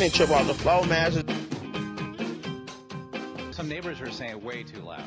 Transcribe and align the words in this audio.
And 0.00 0.10
he 0.10 0.16
trip 0.16 0.30
off 0.30 0.46
the 0.46 0.54
floor, 0.54 0.86
man. 0.86 1.12
Just- 1.12 1.28
Some 3.54 3.68
neighbors 3.68 4.00
are 4.00 4.10
saying 4.10 4.42
way 4.42 4.62
too 4.62 4.80
loud. 4.80 5.02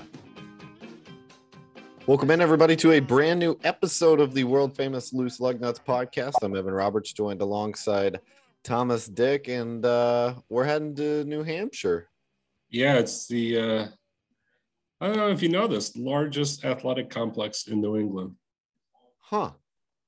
Welcome 2.05 2.29
in, 2.29 2.39
everybody, 2.41 2.75
to 2.75 2.91
a 2.91 2.99
brand 2.99 3.39
new 3.39 3.57
episode 3.63 4.19
of 4.19 4.35
the 4.35 4.43
world 4.43 4.75
famous 4.75 5.11
Loose 5.11 5.39
Lug 5.39 5.59
Nuts 5.59 5.79
podcast. 5.79 6.33
I'm 6.43 6.55
Evan 6.55 6.75
Roberts, 6.75 7.11
joined 7.11 7.41
alongside 7.41 8.19
Thomas 8.63 9.07
Dick, 9.07 9.47
and 9.47 9.83
uh, 9.83 10.35
we're 10.49 10.65
heading 10.65 10.93
to 10.97 11.23
New 11.23 11.41
Hampshire. 11.41 12.09
Yeah, 12.69 12.99
it's 12.99 13.25
the 13.27 13.57
uh, 13.57 13.87
I 15.01 15.07
don't 15.07 15.17
know 15.17 15.29
if 15.29 15.41
you 15.41 15.49
know 15.49 15.65
this 15.65 15.95
largest 15.97 16.65
athletic 16.65 17.09
complex 17.09 17.65
in 17.67 17.81
New 17.81 17.97
England, 17.97 18.35
Huh. 19.21 19.53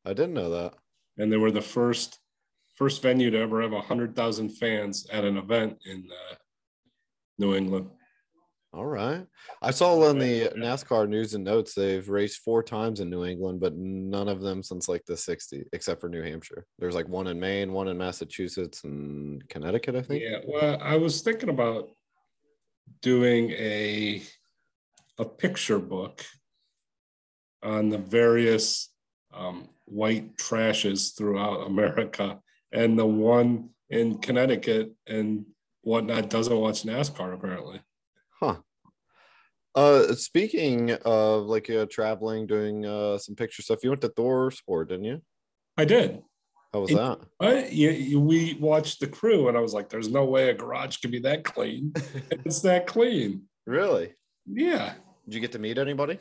I 0.05 0.09
didn't 0.13 0.33
know 0.35 0.51
that. 0.51 0.75
and 1.17 1.31
they 1.33 1.37
were 1.37 1.49
the 1.49 1.59
first 1.61 2.19
first 2.75 3.01
venue 3.01 3.31
to 3.31 3.39
ever 3.39 3.61
have 3.61 3.73
hundred 3.85 4.15
thousand 4.15 4.49
fans 4.49 5.07
at 5.11 5.25
an 5.25 5.37
event 5.37 5.77
in 5.85 6.07
uh, 6.11 6.35
New 7.37 7.55
England. 7.55 7.89
All 8.73 8.85
right. 8.85 9.25
I 9.61 9.71
saw 9.71 10.03
on 10.03 10.19
the 10.19 10.49
NASCAR 10.57 11.07
news 11.07 11.33
and 11.33 11.45
notes 11.45 11.73
they've 11.73 12.07
raced 12.09 12.41
four 12.41 12.61
times 12.61 12.99
in 12.99 13.09
New 13.09 13.23
England, 13.23 13.61
but 13.61 13.73
none 13.77 14.27
of 14.27 14.41
them 14.41 14.61
since 14.61 14.89
like 14.89 15.05
the 15.05 15.13
60s, 15.13 15.63
except 15.71 16.01
for 16.01 16.09
New 16.09 16.21
Hampshire. 16.21 16.65
There's 16.77 16.93
like 16.93 17.07
one 17.07 17.27
in 17.27 17.39
Maine, 17.39 17.71
one 17.71 17.87
in 17.87 17.97
Massachusetts, 17.97 18.83
and 18.83 19.47
Connecticut, 19.47 19.95
I 19.95 20.01
think. 20.01 20.23
Yeah, 20.23 20.39
well, 20.45 20.77
I 20.81 20.97
was 20.97 21.21
thinking 21.21 21.47
about 21.47 21.89
doing 23.01 23.51
a 23.51 24.21
a 25.17 25.25
picture 25.25 25.79
book 25.79 26.25
on 27.63 27.87
the 27.87 27.97
various 27.97 28.89
um, 29.33 29.69
white 29.85 30.35
trashes 30.35 31.17
throughout 31.17 31.61
America, 31.67 32.39
and 32.75 32.99
the 32.99 33.05
one 33.05 33.69
in 33.89 34.17
Connecticut 34.19 34.93
and 35.07 35.45
whatnot 35.81 36.29
doesn't 36.29 36.55
watch 36.55 36.83
NASCAR 36.83 37.33
apparently. 37.33 37.81
Huh. 38.39 38.57
Uh, 39.73 40.13
speaking 40.13 40.91
of 41.05 41.45
like 41.45 41.69
uh, 41.69 41.85
traveling, 41.89 42.45
doing 42.47 42.85
uh 42.85 43.17
some 43.17 43.35
picture 43.35 43.61
stuff, 43.61 43.79
you 43.83 43.89
went 43.89 44.01
to 44.01 44.09
Thor 44.09 44.51
Sport, 44.51 44.89
didn't 44.89 45.05
you? 45.05 45.21
I 45.77 45.85
did. 45.85 46.21
How 46.73 46.81
was 46.81 46.91
It- 46.91 46.95
that? 46.95 47.19
I, 47.39 47.65
you, 47.67 48.19
we 48.19 48.55
watched 48.59 48.99
the 48.99 49.07
crew, 49.07 49.47
and 49.47 49.57
I 49.57 49.61
was 49.61 49.73
like, 49.73 49.89
"There's 49.89 50.09
no 50.09 50.25
way 50.25 50.49
a 50.49 50.53
garage 50.53 50.97
can 50.97 51.11
be 51.11 51.19
that 51.19 51.43
clean. 51.43 51.93
it's 52.45 52.61
that 52.61 52.87
clean." 52.87 53.43
really? 53.65 54.13
Yeah. 54.45 54.93
Did 55.25 55.33
you 55.33 55.39
get 55.41 55.51
to 55.53 55.59
meet 55.59 55.77
anybody? 55.77 56.19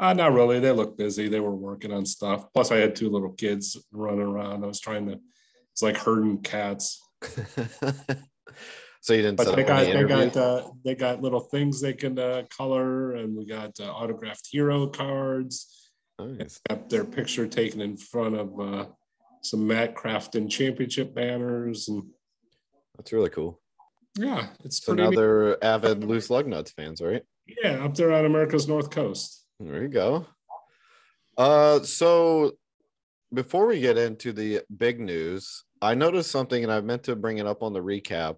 Uh, 0.00 0.12
not 0.12 0.32
really. 0.32 0.58
They 0.60 0.72
looked 0.72 0.98
busy. 0.98 1.28
They 1.28 1.40
were 1.40 1.54
working 1.54 1.92
on 1.92 2.04
stuff. 2.04 2.52
Plus, 2.52 2.70
I 2.72 2.76
had 2.78 2.96
two 2.96 3.10
little 3.10 3.32
kids 3.32 3.76
running 3.92 4.20
around. 4.26 4.64
I 4.64 4.66
was 4.66 4.80
trying 4.80 5.06
to. 5.08 5.20
It's 5.78 5.82
like 5.84 5.96
herding 5.96 6.38
cats. 6.38 7.00
so 9.00 9.12
you 9.14 9.22
didn't 9.22 9.36
But 9.36 9.54
they 9.54 9.62
got 9.62 9.84
they 9.86 10.02
got 10.02 10.36
uh, 10.36 10.70
they 10.84 10.96
got 10.96 11.22
little 11.22 11.38
things 11.38 11.80
they 11.80 11.92
can 11.92 12.18
uh, 12.18 12.42
color, 12.50 13.12
and 13.12 13.36
we 13.36 13.46
got 13.46 13.78
uh, 13.78 13.84
autographed 13.84 14.48
hero 14.50 14.88
cards. 14.88 15.88
Nice. 16.18 16.58
Got 16.68 16.90
their 16.90 17.04
picture 17.04 17.46
taken 17.46 17.80
in 17.80 17.96
front 17.96 18.34
of 18.34 18.58
uh, 18.58 18.86
some 19.42 19.68
Matt 19.68 19.94
Crafton 19.94 20.50
championship 20.50 21.14
banners, 21.14 21.86
and 21.86 22.02
That's 22.96 23.12
really 23.12 23.30
cool. 23.30 23.60
yeah, 24.16 24.48
it's 24.64 24.84
So 24.84 24.94
pretty. 24.94 25.02
now 25.04 25.10
neat. 25.10 25.16
they're 25.16 25.64
avid 25.64 26.02
loose 26.02 26.28
lug 26.28 26.48
nuts 26.48 26.72
fans, 26.72 27.00
right? 27.00 27.22
Yeah, 27.62 27.84
up 27.84 27.94
there 27.94 28.10
on 28.12 28.24
America's 28.24 28.66
North 28.66 28.90
Coast. 28.90 29.44
There 29.60 29.82
you 29.82 29.88
go. 29.88 30.26
Uh, 31.36 31.84
so 31.84 32.56
before 33.32 33.66
we 33.68 33.78
get 33.78 33.96
into 33.96 34.32
the 34.32 34.62
big 34.76 34.98
news, 34.98 35.62
I 35.80 35.94
noticed 35.94 36.30
something, 36.30 36.62
and 36.62 36.72
I 36.72 36.80
meant 36.80 37.04
to 37.04 37.16
bring 37.16 37.38
it 37.38 37.46
up 37.46 37.62
on 37.62 37.72
the 37.72 37.82
recap. 37.82 38.36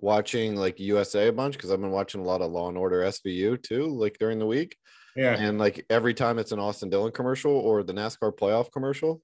Watching 0.00 0.54
like 0.54 0.78
USA 0.78 1.26
a 1.26 1.32
bunch 1.32 1.54
because 1.54 1.72
I've 1.72 1.80
been 1.80 1.90
watching 1.90 2.20
a 2.20 2.24
lot 2.24 2.40
of 2.40 2.52
Law 2.52 2.68
and 2.68 2.78
Order 2.78 3.00
SVU 3.02 3.60
too, 3.60 3.86
like 3.86 4.16
during 4.18 4.38
the 4.38 4.46
week, 4.46 4.76
Yeah, 5.16 5.34
and 5.34 5.58
like 5.58 5.84
every 5.90 6.14
time 6.14 6.38
it's 6.38 6.52
an 6.52 6.60
Austin 6.60 6.88
Dillon 6.88 7.10
commercial 7.10 7.50
or 7.50 7.82
the 7.82 7.92
NASCAR 7.92 8.32
playoff 8.32 8.70
commercial. 8.70 9.20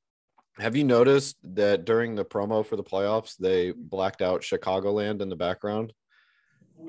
Have 0.59 0.75
you 0.75 0.83
noticed 0.83 1.37
that 1.55 1.85
during 1.85 2.17
the 2.17 2.25
promo 2.25 2.67
for 2.67 2.75
the 2.75 2.83
playoffs, 2.83 3.37
they 3.37 3.73
blacked 3.73 4.21
out 4.21 4.43
Chicagoland 4.43 5.23
in 5.23 5.29
the 5.29 5.37
background? 5.37 5.93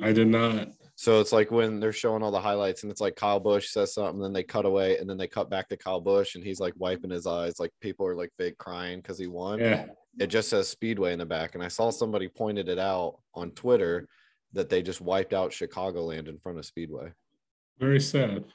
I 0.01 0.11
did 0.13 0.27
not. 0.27 0.69
So 0.95 1.19
it's 1.19 1.31
like 1.31 1.51
when 1.51 1.79
they're 1.79 1.91
showing 1.91 2.23
all 2.23 2.31
the 2.31 2.39
highlights 2.39 2.83
and 2.83 2.91
it's 2.91 3.01
like 3.01 3.15
Kyle 3.15 3.39
Busch 3.39 3.69
says 3.69 3.93
something, 3.93 4.21
then 4.21 4.33
they 4.33 4.43
cut 4.43 4.65
away 4.65 4.97
and 4.97 5.09
then 5.09 5.17
they 5.17 5.27
cut 5.27 5.49
back 5.49 5.67
to 5.69 5.77
Kyle 5.77 5.99
Busch 5.99 6.35
and 6.35 6.43
he's 6.43 6.59
like 6.59 6.73
wiping 6.77 7.11
his 7.11 7.27
eyes. 7.27 7.59
Like 7.59 7.71
people 7.81 8.07
are 8.07 8.15
like 8.15 8.31
fake 8.37 8.57
crying 8.57 8.99
because 8.99 9.19
he 9.19 9.27
won. 9.27 9.59
Yeah, 9.59 9.87
It 10.19 10.27
just 10.27 10.49
says 10.49 10.67
Speedway 10.69 11.13
in 11.13 11.19
the 11.19 11.25
back. 11.25 11.55
And 11.55 11.63
I 11.63 11.67
saw 11.67 11.89
somebody 11.89 12.27
pointed 12.27 12.69
it 12.69 12.79
out 12.79 13.17
on 13.33 13.51
Twitter 13.51 14.07
that 14.53 14.69
they 14.69 14.81
just 14.81 15.01
wiped 15.01 15.33
out 15.33 15.51
Chicagoland 15.51 16.27
in 16.29 16.37
front 16.39 16.57
of 16.57 16.65
Speedway. 16.65 17.11
very 17.79 17.99
sad. 17.99 18.45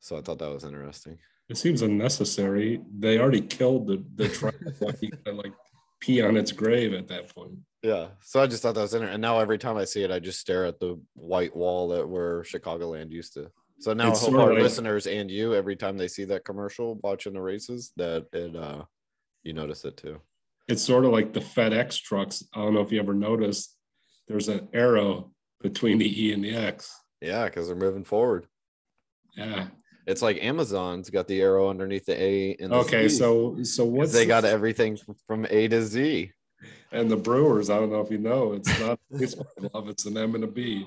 So 0.00 0.16
I 0.16 0.20
thought 0.22 0.38
that 0.38 0.52
was 0.52 0.62
interesting. 0.64 1.18
It 1.48 1.56
seems 1.56 1.82
unnecessary. 1.82 2.80
They 2.98 3.18
already 3.18 3.40
killed 3.40 3.86
the 3.88 4.04
the 4.14 4.28
track. 4.28 4.54
like, 4.80 5.02
you 5.02 5.10
could, 5.10 5.34
like 5.34 5.52
pee 6.00 6.20
on 6.22 6.36
its 6.36 6.52
grave 6.52 6.92
at 6.94 7.08
that 7.08 7.34
point. 7.34 7.52
Yeah. 7.82 8.08
So 8.22 8.40
I 8.40 8.46
just 8.46 8.62
thought 8.62 8.74
that 8.76 8.82
was 8.82 8.94
interesting. 8.94 9.14
And 9.14 9.22
now 9.22 9.40
every 9.40 9.58
time 9.58 9.76
I 9.76 9.84
see 9.84 10.04
it, 10.04 10.12
I 10.12 10.20
just 10.20 10.38
stare 10.40 10.64
at 10.66 10.78
the 10.78 11.00
white 11.14 11.56
wall 11.56 11.88
that 11.88 12.08
where 12.08 12.42
Chicagoland 12.42 13.10
used 13.10 13.34
to. 13.34 13.50
So 13.80 13.92
now 13.92 14.10
It's 14.10 14.22
I 14.22 14.30
hope 14.30 14.40
our 14.40 14.52
like- 14.54 14.62
listeners 14.62 15.06
and 15.08 15.28
you, 15.30 15.54
every 15.54 15.74
time 15.74 15.96
they 15.96 16.08
see 16.08 16.24
that 16.26 16.44
commercial 16.44 17.00
watching 17.02 17.32
the 17.32 17.40
races, 17.40 17.92
that 17.96 18.26
it 18.32 18.54
uh 18.54 18.84
you 19.42 19.52
notice 19.52 19.84
it 19.84 19.96
too. 19.96 20.20
It's 20.68 20.82
sort 20.82 21.04
of 21.04 21.12
like 21.12 21.32
the 21.32 21.40
FedEx 21.40 22.00
trucks. 22.02 22.44
I 22.54 22.60
don't 22.62 22.74
know 22.74 22.80
if 22.82 22.92
you 22.92 23.00
ever 23.00 23.14
noticed. 23.14 23.74
There's 24.28 24.48
an 24.48 24.68
arrow 24.74 25.32
between 25.62 25.98
the 25.98 26.26
E 26.26 26.32
and 26.32 26.44
the 26.44 26.54
X. 26.54 26.94
Yeah, 27.22 27.46
because 27.46 27.66
they're 27.66 27.76
moving 27.76 28.04
forward. 28.04 28.46
Yeah. 29.36 29.68
It's 30.06 30.22
like 30.22 30.42
Amazon's 30.42 31.10
got 31.10 31.26
the 31.26 31.40
arrow 31.40 31.68
underneath 31.70 32.06
the 32.06 32.20
A 32.20 32.54
and 32.60 32.70
the 32.72 32.76
Okay. 32.76 33.08
Z, 33.08 33.16
So 33.18 33.62
so 33.62 33.84
what's 33.84 34.12
they 34.12 34.26
got 34.26 34.44
everything 34.44 34.98
from 35.26 35.46
A 35.50 35.68
to 35.68 35.82
Z. 35.82 36.32
and 36.92 37.10
the 37.10 37.16
Brewers? 37.16 37.70
I 37.70 37.76
don't 37.76 37.90
know 37.92 38.00
if 38.00 38.10
you 38.10 38.18
know. 38.18 38.52
It's 38.52 38.78
not 38.80 38.98
baseball 39.10 39.46
love. 39.74 39.88
It's 39.88 40.06
an 40.06 40.16
M 40.16 40.34
and 40.34 40.44
a 40.44 40.46
B. 40.46 40.86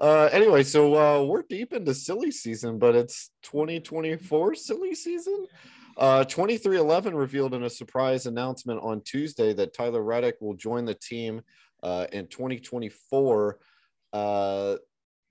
Uh 0.00 0.28
anyway, 0.32 0.62
so 0.62 0.94
uh 0.94 1.24
we're 1.24 1.42
deep 1.42 1.72
into 1.72 1.94
silly 1.94 2.30
season, 2.30 2.78
but 2.78 2.94
it's 2.94 3.30
2024 3.42 4.54
silly 4.54 4.94
season. 4.94 5.46
Uh 5.98 6.22
2311 6.24 7.14
revealed 7.14 7.54
in 7.54 7.64
a 7.64 7.70
surprise 7.70 8.26
announcement 8.26 8.80
on 8.82 9.00
Tuesday 9.00 9.52
that 9.52 9.74
Tyler 9.74 10.02
Reddick 10.02 10.36
will 10.40 10.54
join 10.54 10.84
the 10.84 10.94
team 10.94 11.42
uh 11.82 12.06
in 12.12 12.28
2024. 12.28 13.58
Uh 14.12 14.76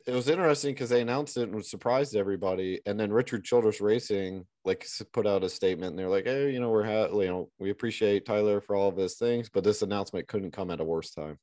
it 0.05 0.13
was 0.13 0.29
interesting 0.29 0.73
because 0.73 0.89
they 0.89 1.01
announced 1.01 1.35
it 1.35 1.49
and 1.49 1.65
surprised 1.65 2.15
everybody. 2.15 2.79
And 2.85 2.97
then 2.97 3.11
Richard 3.11 3.43
Childress 3.43 3.81
Racing 3.81 4.45
like 4.63 4.85
put 5.11 5.27
out 5.27 5.43
a 5.43 5.49
statement 5.49 5.91
and 5.91 5.99
they're 5.99 6.09
like, 6.09 6.25
hey, 6.25 6.51
you 6.51 6.61
know, 6.61 6.69
we're 6.69 6.85
ha- 6.85 7.13
you 7.13 7.27
know, 7.27 7.49
we 7.59 7.71
appreciate 7.71 8.25
Tyler 8.25 8.61
for 8.61 8.75
all 8.75 8.87
of 8.89 8.95
his 8.97 9.15
things, 9.15 9.49
but 9.49 9.65
this 9.65 9.81
announcement 9.81 10.27
couldn't 10.27 10.51
come 10.51 10.71
at 10.71 10.79
a 10.79 10.83
worse 10.85 11.11
time. 11.11 11.37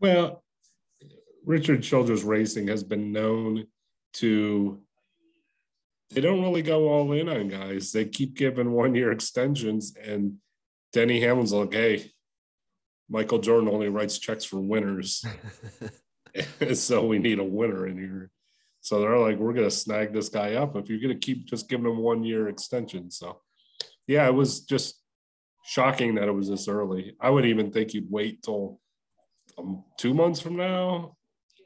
Well, 0.00 0.42
Richard 1.44 1.82
Childress 1.82 2.22
Racing 2.22 2.68
has 2.68 2.84
been 2.84 3.12
known 3.12 3.66
to. 4.14 4.80
They 6.10 6.20
don't 6.20 6.42
really 6.42 6.62
go 6.62 6.88
all 6.88 7.12
in 7.12 7.28
on 7.28 7.48
guys. 7.48 7.92
They 7.92 8.04
keep 8.04 8.36
giving 8.36 8.72
one 8.72 8.94
year 8.94 9.10
extensions, 9.10 9.94
and 9.96 10.36
Denny 10.92 11.20
Hamlin's 11.20 11.52
like, 11.52 11.72
"Hey, 11.72 12.12
Michael 13.08 13.38
Jordan 13.38 13.68
only 13.68 13.88
writes 13.88 14.18
checks 14.18 14.44
for 14.44 14.60
winners, 14.60 15.24
so 16.74 17.06
we 17.06 17.18
need 17.18 17.38
a 17.38 17.44
winner 17.44 17.86
in 17.86 17.98
here." 17.98 18.30
So 18.80 19.00
they're 19.00 19.18
like, 19.18 19.38
"We're 19.38 19.52
gonna 19.52 19.70
snag 19.70 20.12
this 20.12 20.28
guy 20.28 20.54
up 20.54 20.76
if 20.76 20.88
you're 20.88 21.00
gonna 21.00 21.16
keep 21.16 21.46
just 21.46 21.68
giving 21.68 21.86
him 21.86 21.98
one 21.98 22.22
year 22.22 22.48
extension." 22.48 23.10
So, 23.10 23.40
yeah, 24.06 24.28
it 24.28 24.34
was 24.34 24.60
just 24.60 25.02
shocking 25.64 26.14
that 26.14 26.28
it 26.28 26.32
was 26.32 26.48
this 26.48 26.68
early. 26.68 27.16
I 27.20 27.30
would 27.30 27.46
even 27.46 27.72
think 27.72 27.94
you'd 27.94 28.10
wait 28.10 28.44
till 28.44 28.78
um, 29.58 29.82
two 29.98 30.14
months 30.14 30.40
from 30.40 30.54
now. 30.54 31.16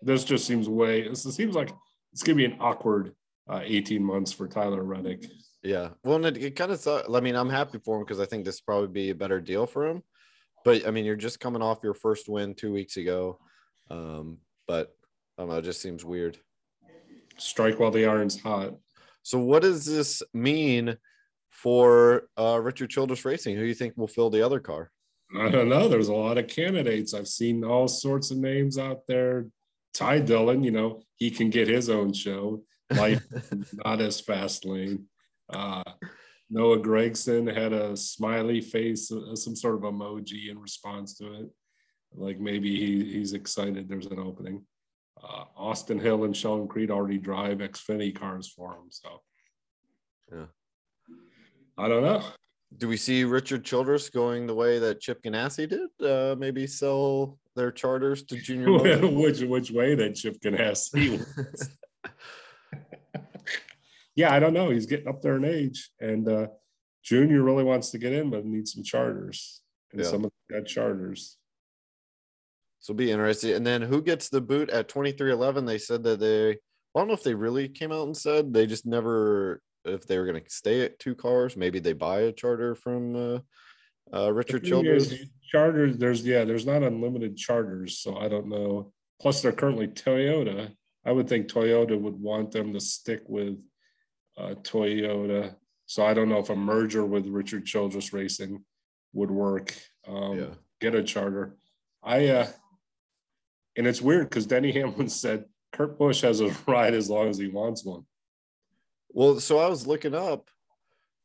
This 0.00 0.24
just 0.24 0.46
seems 0.46 0.66
way. 0.66 1.06
This 1.06 1.24
seems 1.24 1.54
like 1.54 1.70
it's 2.14 2.22
gonna 2.22 2.36
be 2.36 2.46
an 2.46 2.56
awkward 2.58 3.14
uh, 3.50 3.60
18 3.62 4.02
months 4.02 4.32
for 4.32 4.46
Tyler 4.46 4.84
Reddick. 4.84 5.26
Yeah. 5.62 5.90
Well, 6.04 6.24
it, 6.24 6.36
it 6.36 6.56
kind 6.56 6.72
of 6.72 6.80
thought, 6.80 7.12
I 7.14 7.20
mean, 7.20 7.36
I'm 7.36 7.50
happy 7.50 7.78
for 7.84 7.96
him 7.96 8.04
because 8.04 8.20
I 8.20 8.24
think 8.24 8.44
this 8.44 8.60
probably 8.60 8.88
be 8.88 9.10
a 9.10 9.14
better 9.14 9.40
deal 9.40 9.66
for 9.66 9.86
him. 9.86 10.02
But 10.64 10.86
I 10.86 10.90
mean, 10.90 11.04
you're 11.04 11.16
just 11.16 11.40
coming 11.40 11.62
off 11.62 11.80
your 11.82 11.94
first 11.94 12.28
win 12.28 12.54
two 12.54 12.72
weeks 12.72 12.96
ago. 12.96 13.38
Um, 13.90 14.38
but 14.68 14.94
I 15.36 15.42
don't 15.42 15.50
know, 15.50 15.58
it 15.58 15.64
just 15.64 15.82
seems 15.82 16.04
weird. 16.04 16.38
Strike 17.38 17.80
while 17.80 17.90
the 17.90 18.06
iron's 18.06 18.40
hot. 18.40 18.74
So, 19.22 19.38
what 19.38 19.62
does 19.62 19.84
this 19.84 20.22
mean 20.32 20.96
for 21.50 22.28
uh, 22.38 22.60
Richard 22.62 22.90
Childress 22.90 23.24
Racing? 23.24 23.56
Who 23.56 23.62
do 23.62 23.68
you 23.68 23.74
think 23.74 23.94
will 23.96 24.06
fill 24.06 24.30
the 24.30 24.44
other 24.44 24.60
car? 24.60 24.90
I 25.38 25.48
don't 25.48 25.68
know. 25.68 25.88
There's 25.88 26.08
a 26.08 26.14
lot 26.14 26.38
of 26.38 26.48
candidates. 26.48 27.14
I've 27.14 27.28
seen 27.28 27.64
all 27.64 27.88
sorts 27.88 28.30
of 28.30 28.38
names 28.38 28.78
out 28.78 29.06
there. 29.06 29.46
Ty 29.94 30.20
Dillon, 30.20 30.62
you 30.62 30.70
know, 30.70 31.02
he 31.16 31.30
can 31.30 31.50
get 31.50 31.68
his 31.68 31.88
own 31.88 32.12
show. 32.12 32.62
Life 32.90 33.24
not 33.84 34.00
as 34.00 34.20
fast 34.20 34.64
lane. 34.64 35.06
Uh, 35.48 35.82
Noah 36.48 36.80
Gragson 36.80 37.54
had 37.54 37.72
a 37.72 37.96
smiley 37.96 38.60
face, 38.60 39.12
uh, 39.12 39.36
some 39.36 39.54
sort 39.54 39.76
of 39.76 39.82
emoji 39.82 40.50
in 40.50 40.58
response 40.58 41.14
to 41.18 41.32
it. 41.34 41.50
Like 42.12 42.40
maybe 42.40 42.76
he, 42.76 43.12
he's 43.12 43.32
excited 43.34 43.88
there's 43.88 44.06
an 44.06 44.18
opening. 44.18 44.64
Uh, 45.22 45.44
Austin 45.56 45.98
Hill 45.98 46.24
and 46.24 46.36
Sheldon 46.36 46.66
Creed 46.66 46.90
already 46.90 47.18
drive 47.18 47.58
Xfinity 47.58 48.14
cars 48.14 48.48
for 48.48 48.72
him. 48.72 48.90
So, 48.90 49.22
Yeah. 50.32 50.46
I 51.78 51.88
don't 51.88 52.02
know. 52.02 52.22
Do 52.76 52.88
we 52.88 52.96
see 52.96 53.24
Richard 53.24 53.64
Childress 53.64 54.10
going 54.10 54.46
the 54.46 54.54
way 54.54 54.78
that 54.78 55.00
Chip 55.00 55.22
Ganassi 55.22 55.68
did? 55.68 55.88
Uh, 56.04 56.36
maybe 56.38 56.66
sell 56.66 57.38
their 57.56 57.72
charters 57.72 58.22
to 58.24 58.36
Junior. 58.36 58.98
Which 59.08 59.40
which 59.40 59.70
way 59.70 59.94
that 59.96 60.14
Chip 60.14 60.40
Ganassi 60.40 61.24
yeah, 64.20 64.34
I 64.34 64.38
don't 64.38 64.52
know. 64.52 64.68
He's 64.68 64.84
getting 64.84 65.08
up 65.08 65.22
there 65.22 65.36
in 65.36 65.44
age, 65.46 65.90
and 65.98 66.28
uh, 66.28 66.48
Junior 67.02 67.42
really 67.42 67.64
wants 67.64 67.90
to 67.90 67.98
get 67.98 68.12
in, 68.12 68.28
but 68.28 68.44
needs 68.44 68.74
some 68.74 68.84
charters, 68.84 69.62
and 69.92 70.02
Yeah. 70.02 70.06
some 70.06 70.24
of 70.26 70.30
them 70.48 70.60
got 70.60 70.68
charters. 70.68 71.38
So 72.80 72.92
be 72.92 73.10
interesting. 73.10 73.54
And 73.54 73.66
then 73.66 73.80
who 73.82 74.02
gets 74.02 74.28
the 74.28 74.40
boot 74.42 74.68
at 74.70 74.88
2311? 74.88 75.64
They 75.64 75.78
said 75.78 76.02
that 76.04 76.20
they, 76.20 76.50
I 76.52 76.56
don't 76.94 77.08
know 77.08 77.14
if 77.14 77.22
they 77.22 77.34
really 77.34 77.68
came 77.68 77.92
out 77.92 78.06
and 78.06 78.16
said 78.16 78.52
they 78.52 78.66
just 78.66 78.86
never, 78.86 79.60
if 79.84 80.06
they 80.06 80.18
were 80.18 80.26
going 80.26 80.42
to 80.42 80.50
stay 80.50 80.82
at 80.82 80.98
two 80.98 81.14
cars, 81.14 81.56
maybe 81.56 81.78
they 81.78 81.92
buy 81.94 82.20
a 82.20 82.32
charter 82.32 82.74
from 82.74 83.16
uh, 83.16 83.38
uh, 84.14 84.32
Richard 84.32 84.64
The 84.64 84.70
thing 84.70 84.86
is, 84.86 85.08
Childress. 85.08 85.28
Charters, 85.50 85.96
there's 85.98 86.24
yeah, 86.26 86.44
there's 86.44 86.66
not 86.66 86.82
unlimited 86.82 87.36
charters, 87.36 87.98
so 87.98 88.16
I 88.16 88.28
don't 88.28 88.48
know. 88.48 88.92
Plus, 89.20 89.42
they're 89.42 89.52
currently 89.52 89.88
Toyota. 89.88 90.72
I 91.04 91.12
would 91.12 91.28
think 91.28 91.48
Toyota 91.48 92.00
would 92.00 92.18
want 92.20 92.52
them 92.52 92.72
to 92.72 92.80
stick 92.80 93.22
with 93.26 93.58
uh, 94.40 94.54
Toyota. 94.54 95.54
So 95.86 96.04
I 96.04 96.14
don't 96.14 96.28
know 96.28 96.38
if 96.38 96.50
a 96.50 96.56
merger 96.56 97.04
with 97.04 97.26
Richard 97.26 97.66
Childress 97.66 98.12
Racing 98.12 98.64
would 99.12 99.30
work. 99.30 99.74
Um, 100.06 100.38
Yeah. 100.38 100.54
Get 100.80 100.94
a 100.94 101.02
charter. 101.02 101.56
I 102.02 102.28
uh, 102.28 102.46
and 103.76 103.86
it's 103.86 104.00
weird 104.00 104.30
because 104.30 104.46
Denny 104.46 104.72
Hamlin 104.78 105.08
said 105.08 105.44
Kurt 105.72 105.98
Busch 105.98 106.22
has 106.22 106.40
a 106.40 106.48
ride 106.66 106.94
as 106.94 107.10
long 107.10 107.28
as 107.28 107.36
he 107.38 107.48
wants 107.48 107.84
one. 107.84 108.06
Well, 109.10 109.40
so 109.40 109.58
I 109.58 109.68
was 109.68 109.86
looking 109.86 110.14
up, 110.14 110.48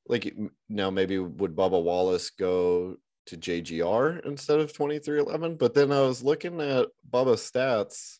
like 0.07 0.35
now 0.67 0.89
maybe 0.89 1.19
would 1.19 1.55
Bubba 1.55 1.81
Wallace 1.81 2.31
go 2.31 2.97
to 3.27 3.37
JGR 3.37 4.25
instead 4.25 4.59
of 4.59 4.73
2311? 4.73 5.55
But 5.55 5.73
then 5.73 5.91
I 5.91 6.01
was 6.01 6.23
looking 6.23 6.59
at 6.59 6.87
Bubba's 7.09 7.49
stats. 7.49 8.17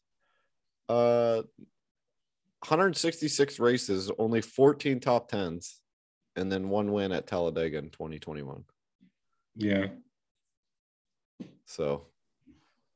Uh 0.88 1.42
166 2.70 3.60
races, 3.60 4.12
only 4.18 4.42
14 4.42 5.00
top 5.00 5.30
tens, 5.30 5.82
and 6.36 6.52
then 6.52 6.70
one 6.70 6.92
win 6.92 7.12
at 7.12 7.28
Talladega 7.28 7.78
in 7.78 7.90
2021. 7.92 8.64
Yeah. 9.56 9.88
So 11.66 12.08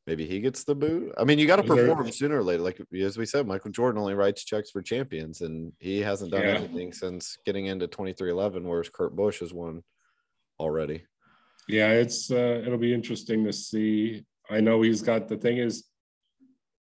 maybe 0.07 0.25
he 0.25 0.39
gets 0.39 0.63
the 0.63 0.73
boot. 0.73 1.13
I 1.19 1.23
mean, 1.23 1.37
you 1.37 1.45
got 1.45 1.57
to 1.57 1.63
Is 1.63 1.69
there- 1.69 1.87
perform 1.87 2.11
sooner 2.11 2.39
or 2.39 2.43
later. 2.43 2.63
Like 2.63 2.81
as 2.99 3.17
we 3.17 3.27
said, 3.27 3.45
Michael 3.45 3.69
Jordan 3.71 4.01
only 4.01 4.15
writes 4.15 4.43
checks 4.43 4.71
for 4.71 4.81
champions, 4.81 5.41
and 5.41 5.71
he 5.79 5.99
hasn't 5.99 6.31
done 6.31 6.41
Yeah. 6.41 6.55
anything 6.57 6.91
since 6.91 7.37
getting 7.45 7.67
into 7.67 7.87
2311, 7.87 8.67
whereas 8.67 8.89
Kurt 8.89 9.15
Busch 9.15 9.39
has 9.39 9.53
won 9.53 9.83
already. 10.59 11.05
Yeah, 11.67 11.91
it's 11.91 12.31
uh, 12.31 12.63
it'll 12.65 12.79
be 12.79 12.93
interesting 12.93 13.45
to 13.45 13.53
see. 13.53 14.25
I 14.49 14.61
know 14.61 14.81
he's 14.81 15.03
got 15.03 15.27
the 15.27 15.37
thing 15.37 15.57
is, 15.59 15.85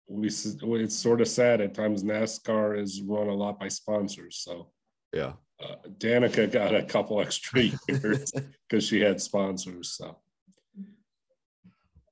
we 0.07 0.27
it's 0.27 0.95
sort 0.95 1.21
of 1.21 1.27
sad 1.27 1.61
at 1.61 1.73
times. 1.73 2.03
NASCAR 2.03 2.79
is 2.79 3.01
run 3.01 3.27
a 3.27 3.33
lot 3.33 3.59
by 3.59 3.67
sponsors, 3.67 4.37
so 4.37 4.71
Yeah. 5.13 5.33
uh, 5.59 5.75
Danica 5.97 6.51
got 6.51 6.75
a 6.75 6.83
couple 6.83 7.21
extra 7.21 7.61
years 7.87 8.31
because 8.69 8.83
she 8.85 8.99
had 8.99 9.21
sponsors. 9.21 9.91
So 9.91 10.17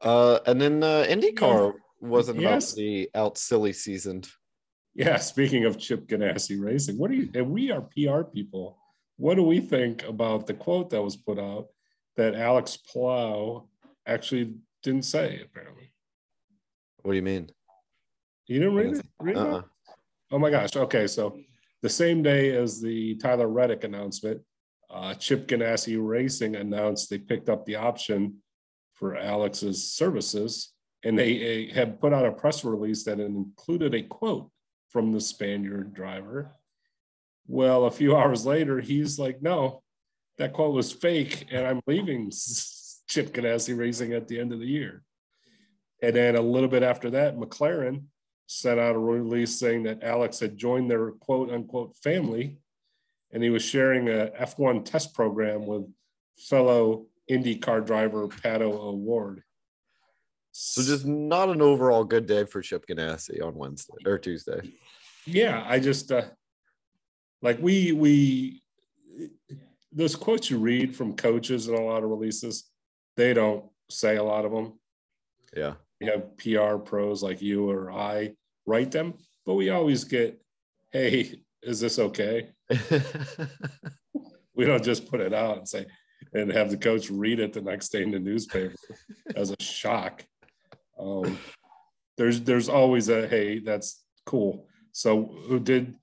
Uh, 0.02 0.40
and 0.46 0.60
then 0.60 0.84
uh, 0.84 1.06
IndyCar 1.08 1.74
wasn't 2.02 2.40
Yes. 2.42 2.74
about 2.74 2.78
to 2.80 3.08
out 3.16 3.38
silly 3.38 3.74
seasoned. 3.74 4.28
yeah, 4.96 5.18
speaking 5.18 5.66
of 5.66 5.78
Chip 5.80 6.08
Ganassi 6.08 6.60
Racing, 6.62 6.98
what 6.98 7.10
do 7.12 7.18
you? 7.18 7.30
And 7.36 7.50
we 7.52 7.72
are 7.72 7.82
PR 7.82 8.24
people. 8.24 8.78
What 9.18 9.36
do 9.36 9.44
we 9.44 9.60
think 9.60 10.04
about 10.04 10.48
the 10.48 10.54
quote 10.56 10.90
that 10.90 11.02
was 11.02 11.16
put 11.16 11.40
out 11.40 11.68
that 12.18 12.36
Alex 12.36 12.78
Palou 12.78 13.68
actually 14.06 14.56
didn't 14.82 15.06
say? 15.06 15.42
Apparently, 15.46 15.94
What 17.04 17.12
do 17.14 17.16
you 17.18 17.22
mean? 17.24 17.50
You 18.48 18.60
didn't 18.60 18.76
read 18.76 18.98
it. 18.98 19.06
Read 19.20 19.38
it? 19.38 19.40
Uh-uh. 19.40 19.62
Oh 20.32 20.40
my 20.40 20.50
gosh. 20.50 20.76
Okay. 20.76 21.08
So 21.08 21.38
the 21.82 21.90
same 21.90 22.24
day 22.24 22.56
as 22.56 22.82
the 22.82 23.16
Tyler 23.16 23.48
Reddick 23.48 23.84
announcement, 23.84 24.42
uh, 24.90 25.14
Chip 25.16 25.48
Ganassi 25.48 25.98
Racing 26.00 26.56
announced 26.56 27.10
they 27.10 27.18
picked 27.18 27.50
up 27.50 27.66
the 27.66 27.76
option 27.76 28.38
for 28.94 29.18
Alex's 29.18 29.92
services. 29.92 30.72
And 31.04 31.20
they 31.20 31.70
uh, 31.70 31.74
had 31.74 32.00
put 32.00 32.14
out 32.14 32.26
a 32.26 32.32
press 32.32 32.64
release 32.64 33.04
that 33.04 33.20
included 33.20 33.94
a 33.94 34.04
quote 34.04 34.50
from 34.90 35.12
the 35.12 35.20
Spaniard 35.20 35.94
driver. 35.94 36.56
Well, 37.48 37.86
a 37.86 37.92
few 37.92 38.16
hours 38.18 38.46
later, 38.46 38.80
he's 38.80 39.20
like, 39.20 39.42
no, 39.42 39.82
that 40.38 40.54
quote 40.54 40.74
was 40.74 40.92
fake. 40.92 41.48
And 41.52 41.68
I'm 41.68 41.82
leaving 41.88 42.30
Chip 43.08 43.34
Ganassi 43.34 43.78
Racing 43.78 44.14
at 44.14 44.28
the 44.28 44.40
end 44.40 44.54
of 44.54 44.60
the 44.60 44.68
year. 44.68 45.04
And 46.02 46.16
then 46.16 46.36
a 46.36 46.42
little 46.42 46.70
bit 46.70 46.84
after 46.84 47.10
that, 47.12 47.38
McLaren 47.38 48.04
sent 48.48 48.80
out 48.80 48.96
a 48.96 49.00
release 49.00 49.60
saying 49.60 49.84
that 49.84 50.04
Alex 50.04 50.40
had 50.40 50.58
joined 50.58 50.90
their 50.90 51.12
quote 51.12 51.52
unquote 51.52 51.96
family 51.98 52.58
and 53.32 53.44
he 53.44 53.50
was 53.50 53.64
sharing 53.64 54.10
a 54.10 54.32
F1 54.40 54.86
test 54.86 55.14
program 55.14 55.66
with 55.66 55.84
fellow 56.38 57.08
IndyCar 57.30 57.86
driver 57.86 58.28
Pato 58.28 58.72
O'Ward. 58.72 59.44
So 60.52 60.84
just 60.84 61.06
not 61.06 61.50
an 61.50 61.62
overall 61.62 62.04
good 62.04 62.28
day 62.28 62.46
for 62.46 62.62
Chip 62.62 62.86
Ganassi 62.88 63.44
on 63.44 63.56
Wednesday 63.56 63.96
or 64.06 64.20
Tuesday. 64.20 64.62
yeah, 65.26 65.66
I 65.68 65.80
just 65.80 66.12
uh, 66.12 66.26
like 67.42 67.58
we 67.60 67.92
we 67.92 68.62
those 69.92 70.16
quotes 70.16 70.52
you 70.52 70.60
read 70.60 70.96
from 70.96 71.16
coaches 71.16 71.68
and 71.68 71.78
a 71.78 71.82
lot 71.82 72.04
of 72.04 72.10
releases, 72.10 72.70
they 73.18 73.34
don't 73.34 73.66
say 73.90 74.18
a 74.18 74.24
lot 74.24 74.46
of 74.46 74.52
them. 74.52 74.80
Yeah. 75.56 75.74
We 76.00 76.08
have 76.08 76.38
PR 76.38 76.78
pros 76.78 77.24
like 77.24 77.42
you 77.42 77.70
or 77.70 77.92
I 77.92 78.34
write 78.66 78.92
them, 78.92 79.16
but 79.46 79.54
we 79.56 79.70
always 79.70 80.04
get, 80.04 80.42
hey, 80.92 81.40
is 81.62 81.80
this 81.80 82.00
okay? 82.00 82.50
We 84.56 84.66
don't 84.66 84.84
just 84.84 85.10
put 85.10 85.20
it 85.20 85.34
out 85.34 85.58
and 85.58 85.68
say, 85.68 85.86
and 86.34 86.52
have 86.52 86.70
the 86.70 86.78
coach 86.78 87.10
read 87.10 87.40
it 87.40 87.54
the 87.54 87.62
next 87.62 87.90
day 87.90 88.04
in 88.04 88.12
the 88.12 88.20
newspaper 88.20 88.76
as 89.36 89.52
a 89.52 89.62
shock. 89.62 90.24
Um, 91.00 91.38
there's 92.18 92.42
there's 92.42 92.70
always 92.70 93.10
a 93.10 93.28
hey, 93.28 93.60
that's 93.60 94.04
cool. 94.26 94.68
So 94.92 95.36
who 95.48 95.60
did 95.60 95.96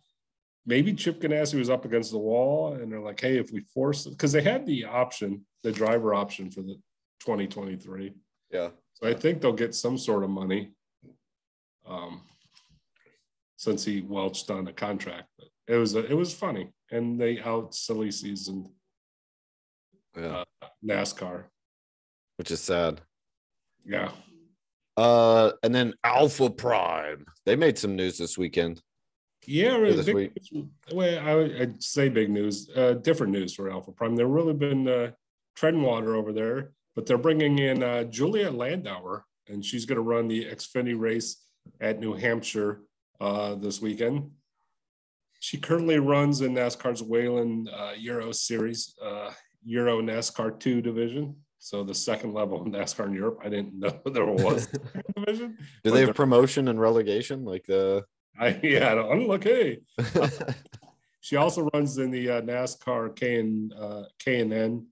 maybe 0.66 0.94
Chip 0.94 1.20
Ganassi 1.20 1.58
was 1.58 1.70
up 1.70 1.84
against 1.84 2.10
the 2.10 2.18
wall 2.18 2.74
and 2.74 2.90
they're 2.90 3.00
like, 3.00 3.20
hey, 3.20 3.38
if 3.38 3.52
we 3.52 3.60
force 3.72 4.06
it, 4.06 4.10
because 4.10 4.32
they 4.32 4.42
had 4.42 4.66
the 4.66 4.84
option, 4.84 5.46
the 5.62 5.72
driver 5.72 6.12
option 6.12 6.50
for 6.50 6.62
the 6.62 6.74
2023. 7.20 8.12
yeah. 8.52 8.70
So 9.02 9.08
I 9.08 9.14
think 9.14 9.40
they'll 9.40 9.52
get 9.52 9.74
some 9.74 9.96
sort 9.98 10.24
of 10.24 10.30
money. 10.30 10.72
Um, 11.86 12.22
since 13.56 13.84
he 13.84 14.00
welched 14.00 14.50
on 14.50 14.66
a 14.68 14.72
contract, 14.72 15.28
but 15.38 15.48
it 15.66 15.76
was 15.76 15.94
a, 15.94 15.98
it 16.10 16.14
was 16.14 16.32
funny, 16.32 16.72
and 16.90 17.20
they 17.20 17.40
out 17.40 17.74
silly 17.74 18.10
seasoned 18.10 18.68
Yeah. 20.16 20.44
NASCAR. 20.82 21.44
Which 22.36 22.50
is 22.50 22.60
sad. 22.60 23.02
Yeah, 23.84 24.12
Uh, 24.96 25.52
and 25.62 25.74
then 25.74 25.94
Alpha 26.04 26.48
Prime. 26.48 27.24
They 27.44 27.56
made 27.56 27.76
some 27.78 27.96
news 27.96 28.16
this 28.18 28.38
weekend. 28.38 28.80
yeah. 29.46 29.76
Really 29.76 29.96
this 29.96 30.06
big, 30.06 30.14
week. 30.14 30.66
well, 30.92 31.26
I 31.28 31.34
would 31.34 31.60
I'd 31.60 31.82
say 31.82 32.08
big 32.08 32.30
news. 32.30 32.70
Uh, 32.74 32.94
different 32.94 33.32
news 33.32 33.54
for 33.54 33.70
Alpha 33.70 33.92
Prime. 33.92 34.16
They've 34.16 34.26
really 34.26 34.54
been 34.54 34.86
uh, 34.88 35.10
treading 35.56 35.82
water 35.82 36.14
over 36.14 36.32
there, 36.32 36.72
but 36.94 37.06
they're 37.06 37.18
bringing 37.18 37.58
in 37.58 37.82
uh, 37.82 38.04
Julia 38.04 38.50
Landauer, 38.50 39.22
and 39.48 39.64
she's 39.64 39.84
going 39.84 39.96
to 39.96 40.02
run 40.02 40.28
the 40.28 40.44
Xfinity 40.44 40.98
race 40.98 41.36
at 41.80 42.00
New 42.00 42.14
Hampshire 42.14 42.82
uh, 43.20 43.54
this 43.54 43.80
weekend. 43.80 44.30
She 45.40 45.56
currently 45.56 45.98
runs 45.98 46.42
in 46.42 46.54
NASCAR's 46.54 47.02
Whelen 47.02 47.68
uh, 47.72 47.92
Euro 47.98 48.32
Series, 48.32 48.94
uh, 49.02 49.30
Euro 49.64 50.02
NASCAR 50.02 50.58
2 50.58 50.82
division. 50.82 51.36
So 51.58 51.84
the 51.84 51.94
second 51.94 52.32
level 52.34 52.60
of 52.60 52.66
NASCAR 52.66 53.06
in 53.06 53.14
Europe. 53.14 53.40
I 53.44 53.48
didn't 53.48 53.78
know 53.78 54.00
there 54.12 54.26
was 54.26 54.68
a 54.72 55.12
division. 55.20 55.58
Do 55.84 55.90
they 55.90 56.00
have 56.06 56.14
promotion 56.14 56.68
and 56.68 56.80
relegation 56.80 57.44
like 57.44 57.64
the? 57.66 58.04
I, 58.38 58.58
yeah, 58.62 58.94
I'm 58.94 59.40
hey. 59.42 59.80
She 61.22 61.36
also 61.36 61.68
runs 61.74 61.98
in 61.98 62.10
the 62.10 62.30
uh, 62.30 62.40
NASCAR 62.40 63.14
K 63.14 63.40
and 63.40 63.72
uh, 63.74 64.04
K 64.18 64.40
and 64.40 64.52
N, 64.52 64.86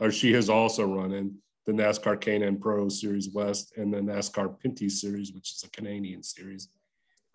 or 0.00 0.10
she 0.10 0.32
has 0.32 0.48
also 0.48 0.84
run 0.84 1.12
in 1.12 1.38
the 1.66 1.72
NASCAR 1.72 2.46
and 2.46 2.60
Pro 2.60 2.88
Series 2.88 3.30
West 3.30 3.72
and 3.76 3.92
the 3.92 3.98
NASCAR 3.98 4.56
Pinty 4.60 4.90
Series, 4.90 5.32
which 5.32 5.52
is 5.52 5.64
a 5.64 5.70
Canadian 5.70 6.22
series. 6.22 6.68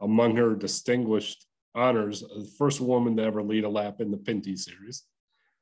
Among 0.02 0.36
her 0.38 0.56
distinguished 0.56 1.46
honors, 1.76 2.22
the 2.22 2.50
first 2.58 2.80
woman 2.80 3.18
to 3.18 3.24
ever 3.24 3.42
lead 3.42 3.64
a 3.64 3.70
lap 3.70 4.02
in 4.02 4.12
the 4.12 4.18
Pinty 4.18 4.58
Series. 4.58 5.04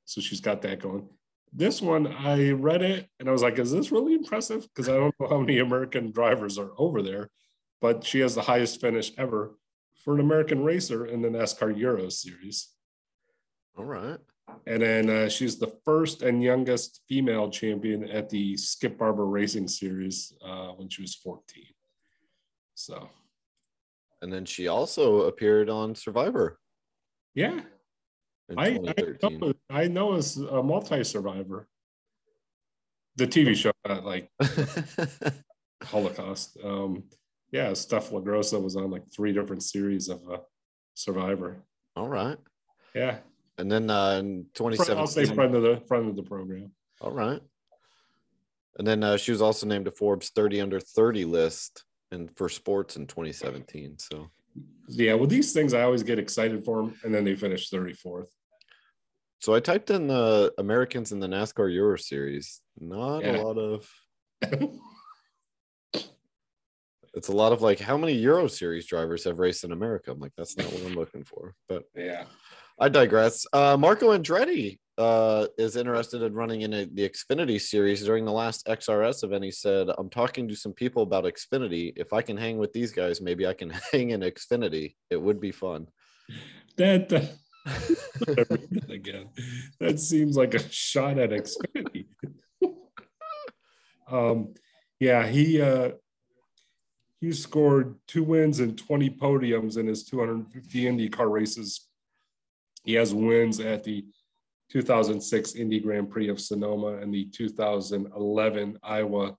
So 0.05 0.21
she's 0.21 0.41
got 0.41 0.61
that 0.61 0.79
going. 0.79 1.07
This 1.53 1.81
one, 1.81 2.07
I 2.07 2.51
read 2.51 2.81
it 2.81 3.07
and 3.19 3.29
I 3.29 3.31
was 3.31 3.41
like, 3.41 3.57
is 3.57 3.71
this 3.71 3.91
really 3.91 4.13
impressive? 4.13 4.67
Because 4.67 4.89
I 4.89 4.93
don't 4.93 5.15
know 5.19 5.27
how 5.29 5.39
many 5.39 5.59
American 5.59 6.11
drivers 6.11 6.57
are 6.57 6.71
over 6.77 7.01
there, 7.01 7.29
but 7.81 8.03
she 8.03 8.19
has 8.19 8.35
the 8.35 8.41
highest 8.41 8.81
finish 8.81 9.11
ever 9.17 9.55
for 10.03 10.13
an 10.13 10.19
American 10.19 10.63
racer 10.63 11.05
in 11.05 11.21
the 11.21 11.29
NASCAR 11.29 11.77
Euro 11.77 12.09
Series. 12.09 12.69
All 13.77 13.85
right. 13.85 14.19
And 14.65 14.81
then 14.81 15.09
uh, 15.09 15.29
she's 15.29 15.57
the 15.57 15.73
first 15.85 16.21
and 16.21 16.41
youngest 16.43 17.01
female 17.07 17.49
champion 17.49 18.09
at 18.09 18.29
the 18.29 18.57
Skip 18.57 18.97
Barber 18.97 19.25
Racing 19.25 19.67
Series 19.67 20.33
uh, 20.45 20.69
when 20.69 20.89
she 20.89 21.01
was 21.01 21.15
14. 21.15 21.63
So, 22.75 23.09
And 24.21 24.31
then 24.31 24.45
she 24.45 24.67
also 24.67 25.23
appeared 25.23 25.69
on 25.69 25.95
Survivor 25.95 26.59
yeah, 27.37 27.59
I, 28.57 28.79
I, 28.87 29.29
know, 29.29 29.53
I 29.69 29.87
know 29.87 30.15
as 30.15 30.37
a 30.37 30.63
multi 30.63 31.03
survivor. 31.03 31.67
The 33.15 33.27
TV 33.27 33.55
show, 33.55 33.71
not 33.87 34.05
like 34.05 34.31
Holocaust. 35.83 36.57
Um, 36.63 37.03
yeah, 37.51 37.73
Steph 37.73 38.09
LaGrossa 38.09 38.59
was 38.59 38.75
on 38.75 38.89
like 38.89 39.03
three 39.15 39.33
different 39.33 39.61
series 39.61 40.09
of 40.09 40.19
uh, 40.27 40.37
Survivor. 40.95 41.57
All 41.95 42.09
right. 42.09 42.39
Yeah, 42.95 43.19
And 43.57 43.71
then 43.71 43.89
uh, 43.89 44.11
in 44.19 44.45
Friend- 44.55 44.75
I'll 44.99 45.07
say 45.07 45.23
2017. 45.25 45.35
friend 45.35 45.55
of 45.55 45.61
the 45.63 45.81
friend 45.87 46.09
of 46.09 46.15
the 46.15 46.23
program. 46.23 46.71
All 47.01 47.11
right. 47.11 47.41
And 48.77 48.85
then 48.87 49.03
uh, 49.03 49.17
she 49.17 49.31
was 49.31 49.41
also 49.41 49.65
named 49.65 49.85
to 49.85 49.91
Forbes 49.91 50.29
30 50.29 50.61
under 50.61 50.79
30 50.79 51.25
list 51.25 51.83
and 52.11 52.29
for 52.37 52.47
sports 52.49 52.95
in 52.95 53.07
2017. 53.07 53.97
So 53.97 54.29
Yeah, 54.87 55.15
well, 55.15 55.25
these 55.27 55.51
things 55.53 55.73
I 55.73 55.81
always 55.81 56.03
get 56.03 56.19
excited 56.19 56.63
for 56.63 56.77
them, 56.83 56.93
and 57.03 57.13
then 57.13 57.23
they 57.23 57.35
finish 57.35 57.69
34th. 57.71 58.27
so 59.39 59.55
I 59.55 59.59
typed 59.59 59.89
in 59.89 60.07
the 60.07 60.53
Americans 60.59 61.11
in 61.11 61.19
the 61.19 61.27
NASCAR 61.27 61.73
Euro 61.73 61.97
Series. 61.97 62.61
Not 62.79 63.23
Yeah. 63.23 63.37
a 63.37 63.41
lot 63.41 63.57
of 63.57 63.89
it's 67.13 67.29
a 67.29 67.35
lot 67.35 67.51
of 67.51 67.61
like 67.63 67.79
how 67.79 67.97
many 67.97 68.13
Euro 68.13 68.47
Series 68.47 68.85
drivers 68.85 69.23
have 69.23 69.39
raced 69.39 69.63
in 69.63 69.71
America? 69.71 70.11
I'm 70.11 70.19
like, 70.19 70.33
that's 70.37 70.55
not 70.55 70.71
what 70.71 70.83
I'm 70.85 70.93
looking 70.95 71.23
for. 71.23 71.55
But 71.67 71.85
yeah, 71.95 72.25
I 72.79 72.89
digress. 72.89 73.45
Uh, 73.51 73.75
Marco 73.77 74.15
Andretti 74.15 74.77
uh, 74.97 75.47
is 75.57 75.75
interested 75.75 76.21
in 76.21 76.33
running 76.33 76.61
in 76.61 76.73
a, 76.73 76.85
the 76.85 77.09
Xfinity 77.09 77.59
series. 77.59 78.03
During 78.03 78.25
the 78.25 78.31
last 78.31 78.67
XRS 78.67 79.23
event, 79.23 79.43
he 79.43 79.51
said, 79.51 79.87
I'm 79.97 80.09
talking 80.09 80.47
to 80.47 80.55
some 80.55 80.73
people 80.73 81.03
about 81.03 81.25
Xfinity. 81.25 81.93
If 81.95 82.13
I 82.13 82.21
can 82.21 82.37
hang 82.37 82.57
with 82.57 82.73
these 82.73 82.91
guys, 82.91 83.21
maybe 83.21 83.47
I 83.47 83.53
can 83.53 83.69
hang 83.91 84.11
in 84.11 84.21
Xfinity. 84.21 84.95
It 85.09 85.21
would 85.21 85.39
be 85.39 85.51
fun. 85.51 85.87
that 86.77 87.11
uh, 87.13 87.23
again. 88.93 89.29
That 89.79 89.99
seems 89.99 90.37
like 90.37 90.53
a 90.53 90.69
shot 90.69 91.17
at 91.17 91.31
Xfinity. 91.31 92.05
um, 94.11 94.53
yeah, 94.99 95.27
he 95.27 95.61
uh, 95.61 95.91
he 97.21 97.31
scored 97.33 97.95
two 98.07 98.23
wins 98.23 98.59
and 98.59 98.77
20 98.77 99.09
podiums 99.11 99.77
in 99.77 99.87
his 99.87 100.03
250 100.05 100.83
IndyCar 100.83 101.29
races. 101.29 101.87
He 102.87 102.93
has 102.93 103.13
wins 103.13 103.59
at 103.59 103.83
the 103.83 104.05
2006 104.71 105.55
Indy 105.55 105.81
Grand 105.81 106.09
Prix 106.09 106.29
of 106.29 106.39
Sonoma 106.39 106.99
and 106.99 107.13
the 107.13 107.25
2011 107.25 108.77
Iowa 108.81 109.35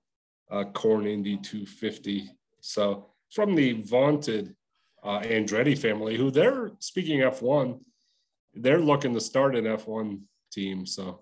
uh, 0.51 0.63
Corn 0.65 1.07
Indy 1.07 1.35
250. 1.37 2.29
So 2.61 3.07
from 3.33 3.55
the 3.55 3.73
vaunted 3.81 4.55
uh, 5.03 5.21
Andretti 5.21 5.75
family, 5.75 6.15
who 6.15 6.29
they're 6.29 6.73
speaking 6.77 7.21
F1, 7.21 7.79
they're 8.53 8.79
looking 8.79 9.15
to 9.15 9.19
start 9.19 9.55
an 9.55 9.65
F1 9.65 10.21
team. 10.51 10.85
So 10.85 11.21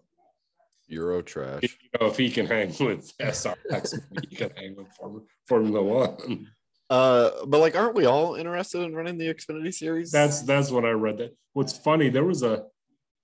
Euro 0.87 1.21
trash. 1.21 1.63
you 1.63 1.69
know, 1.99 2.07
if 2.07 2.17
he 2.17 2.29
can 2.29 2.45
hang 2.45 2.73
with 2.81 3.17
SRX, 3.19 4.01
he 4.29 4.35
can 4.35 4.49
hang 4.57 4.75
with 4.75 4.87
Form- 4.99 5.25
Formula 5.45 5.81
One. 5.81 6.49
Uh, 6.89 7.45
but 7.45 7.59
like, 7.59 7.75
aren't 7.75 7.95
we 7.95 8.05
all 8.05 8.35
interested 8.35 8.81
in 8.81 8.95
running 8.95 9.17
the 9.17 9.33
Xfinity 9.33 9.73
series? 9.73 10.11
That's 10.11 10.41
that's 10.41 10.71
what 10.71 10.85
I 10.85 10.91
read. 10.91 11.17
That 11.17 11.35
what's 11.53 11.77
funny, 11.77 12.09
there 12.09 12.23
was 12.23 12.43
a 12.43 12.65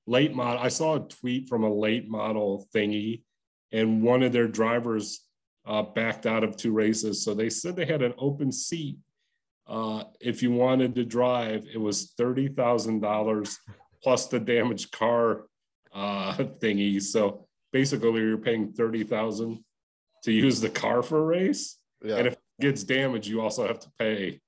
late 0.05 0.36
model. 0.36 0.62
I 0.62 0.67
saw 0.67 0.96
a 0.96 1.08
tweet 1.08 1.48
from 1.48 1.63
a 1.63 1.74
late 1.74 2.10
model 2.10 2.67
thingy, 2.75 3.24
and 3.72 4.03
one 4.03 4.22
of 4.24 4.34
their 4.34 4.48
drivers 4.48 5.22
uh, 5.65 5.82
backed 5.82 6.25
out 6.25 6.43
of 6.43 6.58
two 6.58 6.74
races. 6.74 7.24
So 7.24 7.34
they 7.34 7.50
said 7.50 7.75
they 7.75 7.86
had 7.86 8.01
an 8.01 8.13
open 8.17 8.51
seat. 8.51 8.98
Uh, 9.65 10.03
if 10.20 10.43
you 10.43 10.51
wanted 10.51 10.96
to 10.96 11.05
drive, 11.05 11.65
it 11.74 11.79
was 11.79 12.13
thirty 12.17 12.50
thousand 12.50 13.00
dollars 13.00 13.58
plus 14.03 14.27
the 14.27 14.39
damaged 14.39 14.91
car 14.91 15.46
uh, 15.93 16.34
thingy. 16.34 17.01
So 17.01 17.48
basically, 17.72 18.20
you're 18.20 18.38
paying 18.38 18.74
thirty 18.74 19.05
thousand 19.05 19.63
to 20.25 20.34
use 20.34 20.60
the 20.60 20.70
car 20.70 21.01
for 21.01 21.20
a 21.20 21.25
race. 21.25 21.77
yeah. 22.03 22.17
And 22.17 22.27
if 22.27 22.36
gets 22.60 22.83
damaged, 22.83 23.27
you 23.27 23.41
also 23.41 23.67
have 23.67 23.79
to 23.79 23.91
pay. 23.98 24.41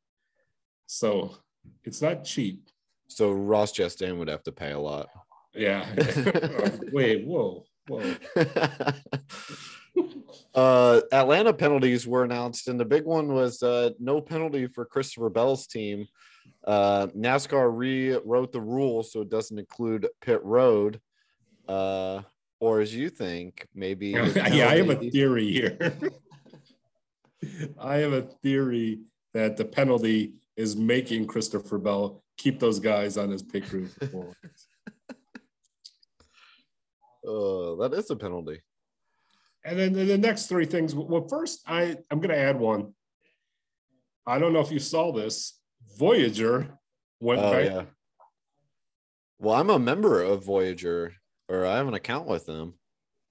So 0.88 1.36
it's 1.84 2.02
not 2.02 2.24
cheap. 2.24 2.70
so 3.08 3.32
Ross 3.32 3.72
Chastain 3.72 4.18
would 4.18 4.28
have 4.28 4.44
to 4.44 4.52
pay 4.52 4.72
a 4.72 4.80
lot. 4.80 5.08
Yeah. 5.54 5.86
Wait, 6.92 7.26
whoa, 7.26 7.66
whoa. 7.88 8.16
uh, 10.56 11.02
Atlanta 11.12 11.54
penalties 11.54 12.08
were 12.08 12.24
announced, 12.24 12.68
and 12.68 12.80
the 12.80 12.86
big 12.86 13.06
one 13.06 13.34
was 13.34 13.64
uh, 13.64 13.92
no 14.00 14.22
penalty 14.22 14.68
for 14.68 14.86
Christopher 14.86 15.30
Bell's 15.30 15.68
team. 15.68 16.08
Uh, 16.66 17.08
NASCAR 17.16 17.72
rewrote 17.76 18.52
the 18.52 18.62
rules 18.62 19.12
so 19.12 19.22
it 19.22 19.30
doesn't 19.30 19.58
include 19.60 20.08
pit 20.22 20.44
road. 20.44 21.00
Uh, 21.68 22.22
or 22.60 22.80
as 22.80 22.96
you 22.96 23.10
think, 23.10 23.68
maybe. 23.76 24.10
yeah, 24.10 24.68
I 24.70 24.78
have 24.78 24.90
a 24.90 25.10
theory 25.10 25.52
here. 25.52 25.94
I 27.80 27.98
have 27.98 28.14
a 28.14 28.22
theory 28.22 29.02
that 29.34 29.58
the 29.58 29.66
penalty 29.66 30.34
is 30.56 30.76
making 30.76 31.28
Christopher 31.28 31.78
Bell 31.78 32.24
keep 32.38 32.60
those 32.60 32.80
guys 32.80 33.18
on 33.18 33.30
his 33.30 33.42
pit 33.44 33.68
crew. 33.68 33.88
for. 34.12 34.34
Uh, 37.28 37.74
that 37.78 37.92
is 37.94 38.10
a 38.12 38.16
penalty. 38.16 38.62
And 39.64 39.80
then 39.80 39.94
the 39.94 40.18
next 40.18 40.46
three 40.46 40.66
things. 40.66 40.94
Well, 40.94 41.28
first, 41.28 41.62
I 41.66 41.98
I'm 42.12 42.20
going 42.20 42.30
to 42.30 42.38
add 42.38 42.60
one. 42.60 42.94
I 44.28 44.38
don't 44.38 44.54
know 44.54 44.60
if 44.60 44.72
you 44.72 44.78
saw 44.78 45.12
this. 45.12 45.60
Voyager 45.98 46.78
went 47.20 47.42
Oh 47.42 47.52
back. 47.52 47.66
yeah. 47.66 47.84
Well, 49.40 49.56
I'm 49.56 49.72
a 49.72 49.80
member 49.80 50.22
of 50.22 50.46
Voyager, 50.46 51.14
or 51.50 51.66
I 51.66 51.78
have 51.78 51.88
an 51.88 51.96
account 51.96 52.28
with 52.28 52.46
them. 52.46 52.76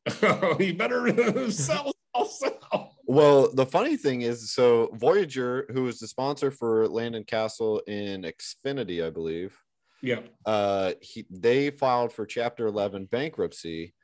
he 0.58 0.72
better 0.72 1.50
sell, 1.52 1.92
sell, 2.16 2.26
sell. 2.26 2.83
Well, 3.06 3.52
the 3.52 3.66
funny 3.66 3.96
thing 3.96 4.22
is, 4.22 4.52
so 4.52 4.90
Voyager, 4.94 5.66
who 5.72 5.86
is 5.88 5.98
the 5.98 6.06
sponsor 6.08 6.50
for 6.50 6.88
Landon 6.88 7.24
Cassill 7.24 7.80
in 7.86 8.22
Xfinity, 8.22 9.04
I 9.06 9.10
believe, 9.10 9.56
Yeah. 10.02 10.20
uh, 10.46 10.92
he 11.00 11.26
they 11.30 11.70
filed 11.70 12.12
for 12.12 12.24
Chapter 12.26 12.66
11 12.66 13.06
bankruptcy, 13.06 13.94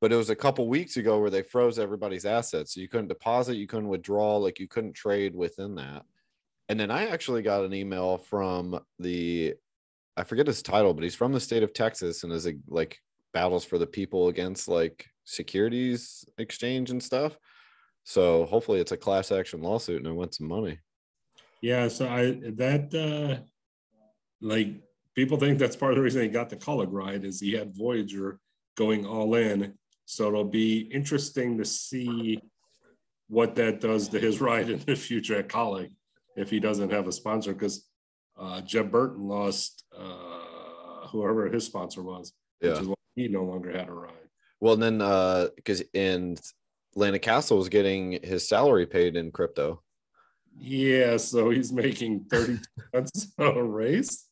but 0.00 0.12
it 0.12 0.16
was 0.16 0.30
a 0.30 0.36
couple 0.36 0.68
weeks 0.68 0.96
ago 0.98 1.18
where 1.18 1.30
they 1.30 1.42
froze 1.42 1.78
everybody's 1.78 2.26
assets, 2.26 2.74
so 2.74 2.80
you 2.80 2.88
couldn't 2.88 3.08
deposit, 3.08 3.56
you 3.56 3.66
couldn't 3.66 3.88
withdraw, 3.88 4.36
like 4.36 4.58
you 4.58 4.68
couldn't 4.68 4.92
trade 4.94 5.34
within 5.34 5.74
that. 5.76 6.04
And 6.68 6.78
then 6.78 6.90
I 6.90 7.06
actually 7.06 7.42
got 7.42 7.64
an 7.64 7.74
email 7.74 8.18
from 8.18 8.80
the, 8.98 9.54
I 10.16 10.24
forget 10.24 10.46
his 10.46 10.62
title, 10.62 10.92
but 10.94 11.04
he's 11.04 11.14
from 11.14 11.32
the 11.32 11.40
state 11.40 11.62
of 11.62 11.72
Texas 11.72 12.22
and 12.24 12.32
is 12.32 12.46
a, 12.46 12.54
like 12.68 12.98
battles 13.32 13.64
for 13.64 13.78
the 13.78 13.86
people 13.86 14.28
against 14.28 14.68
like 14.68 15.06
securities 15.24 16.24
exchange 16.38 16.90
and 16.90 17.02
stuff. 17.02 17.36
So 18.04 18.44
hopefully 18.46 18.80
it's 18.80 18.92
a 18.92 18.96
class 18.96 19.30
action 19.32 19.62
lawsuit 19.62 19.98
and 19.98 20.08
I 20.08 20.12
want 20.12 20.34
some 20.34 20.48
money. 20.48 20.78
Yeah. 21.60 21.88
So 21.88 22.08
I 22.08 22.32
that 22.54 22.92
uh 22.94 23.42
like 24.40 24.68
people 25.14 25.38
think 25.38 25.58
that's 25.58 25.76
part 25.76 25.92
of 25.92 25.96
the 25.96 26.02
reason 26.02 26.22
he 26.22 26.28
got 26.28 26.50
the 26.50 26.56
Kaulig 26.56 26.88
ride 26.90 27.24
is 27.24 27.40
he 27.40 27.52
had 27.52 27.76
Voyager 27.76 28.40
going 28.76 29.06
all 29.06 29.34
in. 29.36 29.74
So 30.04 30.26
it'll 30.28 30.44
be 30.44 30.80
interesting 30.80 31.58
to 31.58 31.64
see 31.64 32.40
what 33.28 33.54
that 33.54 33.80
does 33.80 34.08
to 34.08 34.18
his 34.18 34.40
ride 34.48 34.68
in 34.68 34.80
the 34.80 34.96
future 34.96 35.36
at 35.38 35.48
Kaulig 35.48 35.90
if 36.36 36.50
he 36.50 36.58
doesn't 36.58 36.90
have 36.90 37.06
a 37.06 37.12
sponsor 37.12 37.52
because 37.52 37.86
uh 38.38 38.60
Jeb 38.62 38.90
Burton 38.90 39.28
lost 39.28 39.84
uh 39.96 41.06
whoever 41.08 41.48
his 41.48 41.64
sponsor 41.64 42.02
was, 42.02 42.32
which 42.60 42.72
Yeah. 42.72 42.80
is 42.80 42.88
why 42.88 42.94
he 43.14 43.28
no 43.28 43.44
longer 43.44 43.70
had 43.70 43.88
a 43.88 43.92
ride. 43.92 44.14
Well, 44.60 44.76
then 44.76 45.00
uh 45.00 45.48
because 45.54 45.82
in 45.94 46.36
Landon 46.94 47.20
Cassill 47.20 47.58
was 47.58 47.68
getting 47.68 48.18
his 48.22 48.46
salary 48.48 48.86
paid 48.86 49.16
in 49.16 49.30
crypto. 49.32 49.82
Yeah, 50.58 51.16
so 51.16 51.50
he's 51.50 51.72
making 51.72 52.26
30 52.30 52.58
cents 52.94 53.32
a 53.38 53.62
race. 53.62 54.28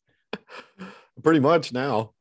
Pretty 1.22 1.40
much 1.40 1.72
now. 1.72 2.12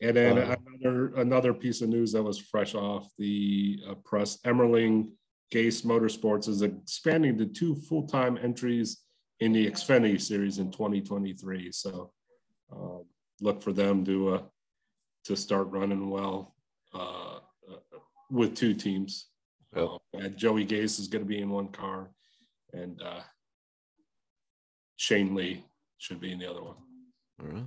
And 0.00 0.16
then 0.16 0.38
Uh, 0.38 0.56
another 0.80 1.14
another 1.16 1.52
piece 1.54 1.82
of 1.82 1.88
news 1.88 2.12
that 2.12 2.22
was 2.22 2.38
fresh 2.38 2.74
off 2.74 3.10
the 3.18 3.82
uh, 3.88 3.94
press: 4.04 4.38
Emerling 4.46 5.10
Gase 5.52 5.84
Motorsports 5.84 6.48
is 6.48 6.62
expanding 6.62 7.36
to 7.38 7.46
two 7.46 7.74
full 7.74 8.06
time 8.06 8.38
entries 8.40 9.02
in 9.40 9.52
the 9.52 9.66
Xfinity 9.68 10.20
Series 10.20 10.58
in 10.58 10.70
2023. 10.70 11.72
So 11.72 12.12
um, 12.72 13.04
look 13.40 13.60
for 13.62 13.72
them 13.72 14.04
to 14.04 14.34
uh, 14.34 14.42
to 15.24 15.36
start 15.36 15.68
running 15.68 16.10
well. 16.10 16.54
uh, 16.94 17.38
uh, 17.68 17.98
with 18.30 18.54
two 18.54 18.74
teams. 18.74 19.26
Yep. 19.78 20.36
Joey 20.36 20.66
Gase 20.66 20.98
is 20.98 21.08
going 21.08 21.24
to 21.24 21.28
be 21.28 21.40
in 21.40 21.50
one 21.50 21.68
car, 21.68 22.10
and 22.72 23.00
uh, 23.02 23.20
Shane 24.96 25.34
Lee 25.34 25.64
should 25.98 26.20
be 26.20 26.32
in 26.32 26.38
the 26.38 26.50
other 26.50 26.62
one. 26.62 26.76
All 27.40 27.46
right. 27.46 27.64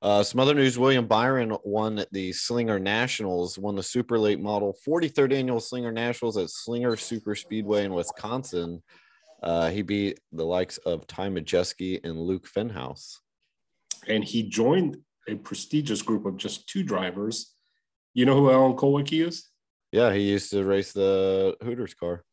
Uh, 0.00 0.22
some 0.22 0.38
other 0.38 0.54
news: 0.54 0.78
William 0.78 1.06
Byron 1.06 1.56
won 1.64 2.04
the 2.12 2.32
Slinger 2.32 2.78
Nationals, 2.78 3.58
won 3.58 3.74
the 3.74 3.82
Super 3.82 4.18
Late 4.18 4.40
Model 4.40 4.76
43rd 4.86 5.32
Annual 5.32 5.60
Slinger 5.60 5.92
Nationals 5.92 6.36
at 6.36 6.50
Slinger 6.50 6.96
Super 6.96 7.34
Speedway 7.34 7.84
in 7.84 7.92
Wisconsin. 7.92 8.82
Uh, 9.42 9.70
he 9.70 9.82
beat 9.82 10.20
the 10.32 10.44
likes 10.44 10.78
of 10.78 11.06
Ty 11.06 11.30
Majeski 11.30 12.00
and 12.04 12.18
Luke 12.18 12.46
Fenhaus. 12.46 13.18
And 14.06 14.22
he 14.22 14.44
joined 14.44 14.98
a 15.28 15.34
prestigious 15.34 16.02
group 16.02 16.26
of 16.26 16.36
just 16.36 16.68
two 16.68 16.82
drivers. 16.82 17.54
You 18.14 18.24
know 18.24 18.36
who 18.36 18.50
Alan 18.50 18.76
Kulwicki 18.76 19.26
is? 19.26 19.47
Yeah, 19.92 20.12
he 20.12 20.20
used 20.20 20.50
to 20.50 20.64
race 20.64 20.92
the 20.92 21.56
Hooters 21.62 21.94
car. 21.94 22.24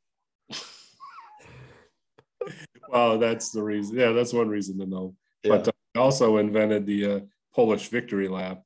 well, 2.89 3.17
that's 3.17 3.51
the 3.51 3.63
reason. 3.63 3.97
Yeah, 3.97 4.11
that's 4.11 4.33
one 4.33 4.49
reason 4.49 4.77
to 4.79 4.85
know. 4.85 5.15
Yeah. 5.43 5.51
But 5.57 5.67
uh, 5.69 5.71
he 5.93 5.99
also 5.99 6.37
invented 6.37 6.85
the 6.85 7.05
uh, 7.11 7.19
Polish 7.53 7.87
victory 7.89 8.27
lap, 8.27 8.61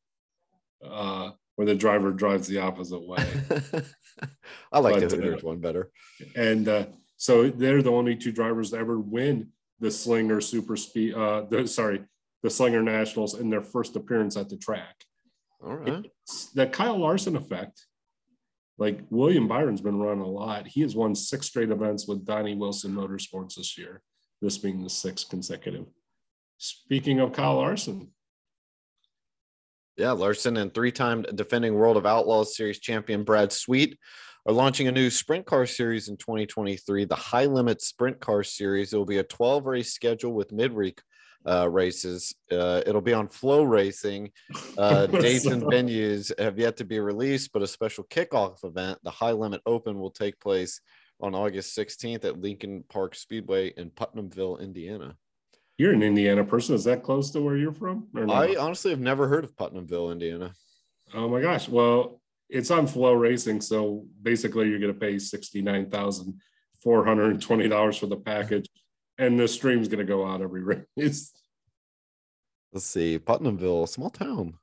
uh, 0.84 1.32
where 1.56 1.66
the 1.68 1.76
driver 1.76 2.12
drives 2.12 2.48
the 2.48 2.60
opposite 2.60 3.06
way. 3.06 3.18
I 4.72 4.80
like 4.80 4.96
But, 5.00 5.10
the 5.10 5.18
uh, 5.18 5.22
Hooters 5.22 5.44
one 5.44 5.60
better. 5.60 5.92
and 6.36 6.68
uh, 6.68 6.86
so 7.18 7.50
they're 7.50 7.82
the 7.82 7.92
only 7.92 8.16
two 8.16 8.32
drivers 8.32 8.72
to 8.72 8.78
ever 8.78 9.00
win 9.00 9.50
the 9.80 9.92
Slinger 9.92 10.42
Super 10.42 10.76
Speed. 10.76 11.14
Uh, 11.14 11.42
the 11.50 11.68
sorry, 11.68 12.04
the 12.44 12.50
Slinger 12.50 12.82
Nationals 12.82 13.40
in 13.40 13.50
their 13.50 13.62
first 13.62 13.96
appearance 13.96 14.36
at 14.36 14.50
the 14.50 14.58
track. 14.58 14.96
All 15.64 15.76
right. 15.76 16.06
It's 16.24 16.50
the 16.52 16.68
Kyle 16.68 16.98
Larson 16.98 17.36
effect. 17.36 17.86
Like 18.80 19.02
William 19.10 19.48
Byron's 19.48 19.82
been 19.82 20.00
running 20.00 20.24
a 20.24 20.28
lot. 20.28 20.66
He 20.66 20.82
has 20.82 20.96
won 20.96 21.14
six 21.14 21.48
straight 21.48 21.70
events 21.70 22.08
with 22.08 22.26
Donnie 22.26 22.56
Wilson 22.56 22.94
Motorsports 22.94 23.56
this 23.56 23.78
year. 23.78 24.02
This 24.42 24.58
being 24.58 24.82
the 24.82 24.90
sixth 24.90 25.30
consecutive. 25.30 25.86
Speaking 26.58 27.20
of 27.20 27.34
Kyle 27.34 27.58
Larson, 27.58 28.12
Yeah, 29.98 30.12
Larson 30.12 30.56
and 30.56 30.74
three-time 30.74 31.26
defending 31.36 31.74
World 31.74 31.98
of 31.98 32.06
Outlaws 32.06 32.56
Series 32.56 32.80
champion 32.80 33.26
Brad 33.26 33.52
Sweet 33.52 34.00
are 34.48 34.54
launching 34.54 34.88
a 34.88 34.94
new 34.94 35.10
sprint 35.10 35.46
car 35.46 35.66
series 35.66 36.08
in 36.08 36.16
2023, 36.16 37.04
the 37.04 37.16
High 37.16 37.46
Limit 37.48 37.82
Sprint 37.82 38.22
Car 38.22 38.44
Series. 38.44 38.94
It 38.94 38.98
will 38.98 39.06
be 39.06 39.18
a 39.18 39.24
12 39.24 39.66
race 39.66 39.94
schedule 39.94 40.34
with 40.34 40.54
midweek 40.54 41.02
uh, 41.48 41.70
races. 41.70 42.36
Uh, 42.52 42.82
it'll 42.86 43.02
be 43.02 43.14
on 43.14 43.28
FloRacing. 43.28 44.32
Uh, 44.78 45.08
dates 45.08 45.46
and 45.46 45.64
venues 45.74 46.32
have 46.40 46.58
yet 46.58 46.78
to 46.78 46.86
be 46.86 47.00
released, 47.00 47.52
but 47.52 47.62
a 47.62 47.68
special 47.68 48.06
kickoff 48.06 48.64
event, 48.64 48.98
the 49.04 49.12
High 49.12 49.34
Limit 49.34 49.62
Open, 49.66 50.00
will 50.00 50.12
take 50.12 50.40
place 50.40 50.80
on 51.20 51.36
August 51.36 51.78
16th 51.78 52.24
at 52.24 52.40
Lincoln 52.40 52.86
Park 52.88 53.14
Speedway 53.14 53.74
in 53.76 53.90
Putnamville, 53.90 54.56
Indiana. 54.58 55.18
you're 55.78 55.92
an 55.92 56.02
Indiana 56.02 56.46
person. 56.46 56.76
Is 56.76 56.86
that 56.86 57.04
close 57.04 57.30
to 57.32 57.42
where 57.42 57.58
you're 57.58 57.74
from? 57.74 58.08
No? 58.14 58.32
I 58.32 58.56
honestly 58.56 58.92
have 58.92 59.02
never 59.02 59.28
heard 59.28 59.44
of 59.44 59.54
Putnamville, 59.58 60.12
Indiana. 60.12 60.54
Oh 61.14 61.28
my 61.28 61.42
gosh. 61.42 61.68
Well, 61.68 62.22
it's 62.48 62.72
on 62.72 62.88
FloRacing. 62.88 63.62
So 63.62 64.06
basically, 64.22 64.70
you're 64.70 64.80
going 64.80 64.94
to 64.94 65.00
pay 65.00 65.16
$69,420 65.16 68.00
for 68.00 68.08
the 68.08 68.16
package. 68.18 68.70
And 69.20 69.40
the 69.40 69.48
stream's 69.48 69.88
going 69.88 70.00
to 70.00 70.12
go 70.12 70.26
out 70.26 70.42
every 70.42 70.64
race. 70.98 71.32
Let's 72.74 72.86
see, 72.86 73.20
Putnamville, 73.20 73.88
small 73.88 74.10
town. 74.10 74.56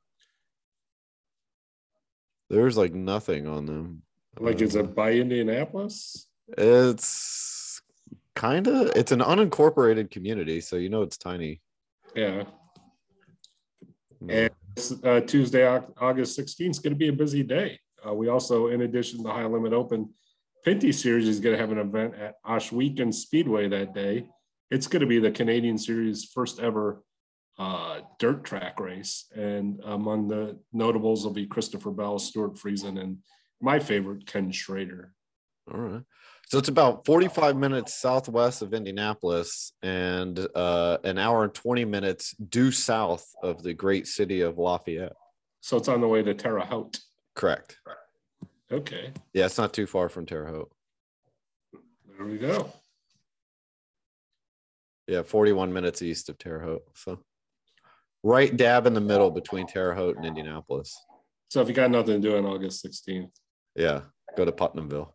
There's 2.51 2.77
like 2.77 2.95
nothing 2.95 3.47
on 3.47 3.67
them. 3.67 4.03
Like, 4.39 4.61
is 4.61 4.75
it 4.75 4.95
by 4.95 5.13
Indianapolis? 5.13 6.27
It's 6.57 7.83
kind 8.35 8.67
of 8.69 8.93
it's 8.95 9.13
an 9.13 9.21
unincorporated 9.21 10.11
community, 10.11 10.61
so 10.61 10.77
you 10.77 10.89
know 10.89 11.03
it's 11.03 11.17
tiny. 11.17 11.61
Yeah. 12.15 12.45
And 14.29 14.51
uh, 15.03 15.21
Tuesday, 15.21 15.67
August 15.99 16.39
16th 16.39 16.71
is 16.71 16.79
going 16.79 16.93
to 16.93 16.99
be 16.99 17.09
a 17.09 17.13
busy 17.13 17.43
day. 17.43 17.79
Uh, 18.07 18.15
we 18.15 18.29
also, 18.29 18.69
in 18.69 18.83
addition 18.83 19.19
to 19.19 19.25
the 19.25 19.33
High 19.33 19.47
Limit 19.47 19.73
Open, 19.73 20.11
Pinty 20.67 20.93
Series 20.93 21.29
is 21.29 21.41
going 21.41 21.55
to 21.55 21.61
have 21.61 21.73
an 21.73 21.79
event 21.79 22.15
at 22.15 22.35
Ohsweken 22.45 23.13
Speedway 23.13 23.69
that 23.69 23.95
day. 23.95 24.27
It's 24.71 24.87
going 24.87 25.01
to 25.01 25.07
be 25.07 25.19
the 25.19 25.31
Canadian 25.31 25.79
Series' 25.79 26.25
first 26.25 26.61
ever 26.61 27.03
uh, 27.59 28.01
dirt 28.19 28.45
track 28.45 28.81
race. 28.81 29.27
And 29.35 29.81
among 29.85 30.29
the 30.29 30.59
notables 30.73 31.25
will 31.25 31.33
be 31.33 31.47
Christopher 31.47 31.91
Bell, 31.91 32.19
Stewart 32.19 32.55
Friesen, 32.55 33.01
and 33.01 33.19
my 33.61 33.79
favorite, 33.79 34.27
Ken 34.27 34.51
Schrader. 34.51 35.13
All 35.73 35.81
right. 35.81 36.03
So 36.49 36.59
it's 36.59 36.69
about 36.69 37.05
45 37.07 37.57
minutes 37.57 37.95
southwest 37.95 38.63
of 38.63 38.73
Indianapolis 38.73 39.73
and 39.83 40.47
uh, 40.55 40.99
an 41.03 41.19
hour 41.19 41.43
and 41.43 41.53
20 41.53 41.85
minutes 41.85 42.35
due 42.37 42.71
south 42.71 43.27
of 43.43 43.63
the 43.65 43.75
great 43.75 44.07
city 44.07 44.43
of 44.43 44.59
Lafayette. 44.59 45.17
So 45.61 45.77
it's 45.77 45.89
on 45.89 46.01
the 46.01 46.07
way 46.07 46.23
to 46.23 46.35
Terre 46.35 46.61
Haute. 46.61 47.01
Correct. 47.35 47.79
Okay, 48.71 49.13
Yeah, 49.33 49.47
it's 49.47 49.59
not 49.59 49.73
too 49.73 49.87
far 49.87 50.09
from 50.09 50.27
Terre 50.27 50.47
Haute. 50.47 50.73
there 52.17 52.27
we 52.27 52.37
go. 52.37 52.73
Yeah, 55.07 55.23
41 55.23 55.73
minutes 55.73 56.03
east 56.03 56.29
of 56.29 56.39
Terre 56.39 56.61
Haute. 56.61 56.85
So 56.95 57.21
right 58.23 58.57
dab 58.57 58.87
in 58.87 58.95
the 58.95 59.01
middle 59.01 59.31
between 59.31 59.67
Terre 59.67 59.95
Haute 59.95 60.17
and 60.17 60.27
Indianapolis. 60.27 60.97
So 61.49 61.61
if 61.61 61.69
you 61.69 61.75
got 61.75 61.91
nothing 61.91 62.21
to 62.21 62.29
do 62.29 62.37
on 62.37 62.45
August 62.45 62.85
16th, 62.85 63.31
Yeah, 63.77 64.03
go 64.37 64.45
to 64.45 64.53
Putnamville. 64.53 65.13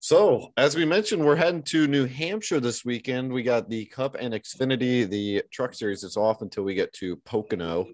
So, 0.00 0.52
as 0.56 0.74
we 0.74 0.84
mentioned, 0.84 1.24
we're 1.24 1.36
heading 1.36 1.62
to 1.62 1.86
New 1.86 2.06
Hampshire 2.06 2.58
this 2.58 2.84
weekend. 2.84 3.32
We 3.32 3.44
got 3.44 3.70
the 3.70 3.84
Cup 3.84 4.16
and 4.18 4.34
Xfinity. 4.34 5.08
The 5.08 5.44
truck 5.52 5.74
series 5.74 6.02
is 6.02 6.16
off 6.16 6.42
until 6.42 6.64
we 6.64 6.74
get 6.74 6.92
to 6.94 7.16
Pocono. 7.18 7.86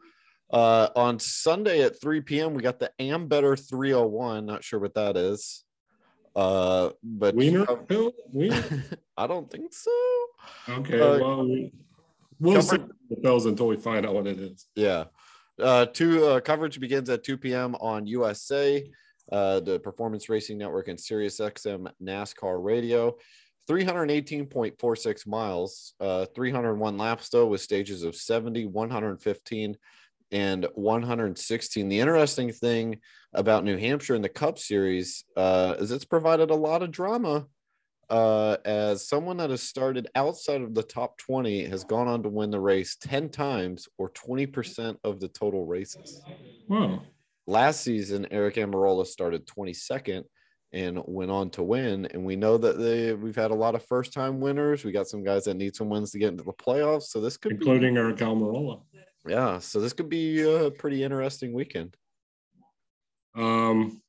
Uh, 0.51 0.89
on 0.97 1.19
Sunday 1.19 1.83
at 1.83 2.01
3 2.01 2.23
p.m., 2.23 2.55
we 2.55 2.63
got 2.63 2.79
the 2.79 2.91
Ambetter 2.99 3.61
301. 3.69 4.47
Not 4.47 4.65
sure 4.65 4.81
what 4.81 4.95
that 4.95 5.19
is. 5.19 5.65
Uh, 6.37 6.91
but 7.03 7.35
Wiener 7.35 7.67
Hill? 7.89 8.13
Wiener? 8.33 8.85
I 9.17 9.27
don't 9.27 9.51
think 9.51 9.73
so. 9.73 9.91
Okay, 10.69 11.01
Uh, 11.01 11.19
well, 11.19 11.49
we, 11.49 11.73
we'll 12.41 12.55
cover- 12.55 12.77
see 12.77 12.83
the 13.11 13.17
bells 13.17 13.47
until 13.47 13.67
we 13.67 13.77
find 13.77 14.07
out 14.07 14.15
what 14.15 14.27
it 14.27 14.39
is. 14.39 14.67
Yeah. 14.75 15.05
Uh, 15.61 15.87
two 15.87 16.25
uh, 16.25 16.41
coverage 16.41 16.79
begins 16.79 17.11
at 17.11 17.25
2 17.25 17.37
p.m. 17.37 17.75
on 17.77 18.07
USA, 18.07 18.89
uh, 19.33 19.59
the 19.61 19.81
Performance 19.81 20.29
Racing 20.29 20.57
Network, 20.59 20.87
and 20.89 20.99
Sirius 21.01 21.41
XM 21.41 21.91
NASCAR 22.03 22.63
Radio. 22.63 23.17
318.46 23.69 25.27
miles, 25.27 25.93
uh, 26.01 26.25
301 26.35 26.97
laps 26.97 27.29
though, 27.29 27.47
with 27.47 27.61
stages 27.61 28.03
of 28.03 28.17
70, 28.17 28.67
115, 28.67 29.77
and 30.31 30.67
116. 30.75 31.89
The 31.89 32.01
interesting 32.01 32.53
thing 32.53 33.01
about 33.33 33.65
New 33.65 33.77
Hampshire 33.77 34.15
in 34.15 34.23
the 34.23 34.29
Cup 34.29 34.59
Series 34.59 35.25
uh, 35.37 35.77
is 35.79 35.91
it's 35.91 36.05
provided 36.05 36.51
a 36.51 36.55
lot 36.55 36.83
of 36.83 36.91
drama. 36.91 37.47
Uh, 38.11 38.57
as 38.65 39.07
someone 39.07 39.37
that 39.37 39.51
has 39.51 39.63
started 39.63 40.09
outside 40.15 40.63
of 40.63 40.75
the 40.75 40.83
top 40.83 41.19
20 41.19 41.67
has 41.67 41.85
gone 41.85 42.09
on 42.09 42.23
to 42.23 42.29
win 42.31 42.51
the 42.51 42.59
race 42.59 42.97
10 43.03 43.29
times 43.29 43.87
or 43.99 44.09
20% 44.11 44.97
of 45.05 45.21
the 45.21 45.29
total 45.29 45.67
races. 45.67 46.23
Wow. 46.69 47.03
Last 47.47 47.83
season, 47.83 48.27
Eric 48.31 48.55
Almirola 48.55 49.07
started 49.07 49.47
22nd 49.47 50.25
and 50.73 51.01
went 51.05 51.31
on 51.31 51.51
to 51.51 51.63
win. 51.63 52.07
And 52.07 52.25
we 52.25 52.37
know 52.37 52.57
that 52.59 52.79
they, 52.79 53.13
we've 53.13 53.37
had 53.37 53.51
a 53.51 53.55
lot 53.55 53.75
of 53.75 53.85
first 53.85 54.13
time 54.13 54.41
winners. 54.41 54.85
We 54.85 54.93
got 54.93 55.09
some 55.09 55.23
guys 55.23 55.45
that 55.45 55.55
need 55.55 55.77
some 55.77 55.89
wins 55.89 56.11
to 56.13 56.19
get 56.19 56.29
into 56.29 56.45
the 56.45 56.53
playoffs. 56.53 57.05
So 57.05 57.21
this 57.21 57.37
could 57.37 57.51
be 57.51 57.57
Including 57.57 57.97
Eric 57.97 58.17
Almirola. 58.17 58.81
Yeah. 59.27 59.59
So 59.59 59.81
this 59.81 59.93
could 59.93 60.09
be 60.09 60.43
a 60.43 60.71
pretty 60.71 61.03
interesting 61.03 61.53
weekend. 61.53 61.97
Um, 63.37 64.01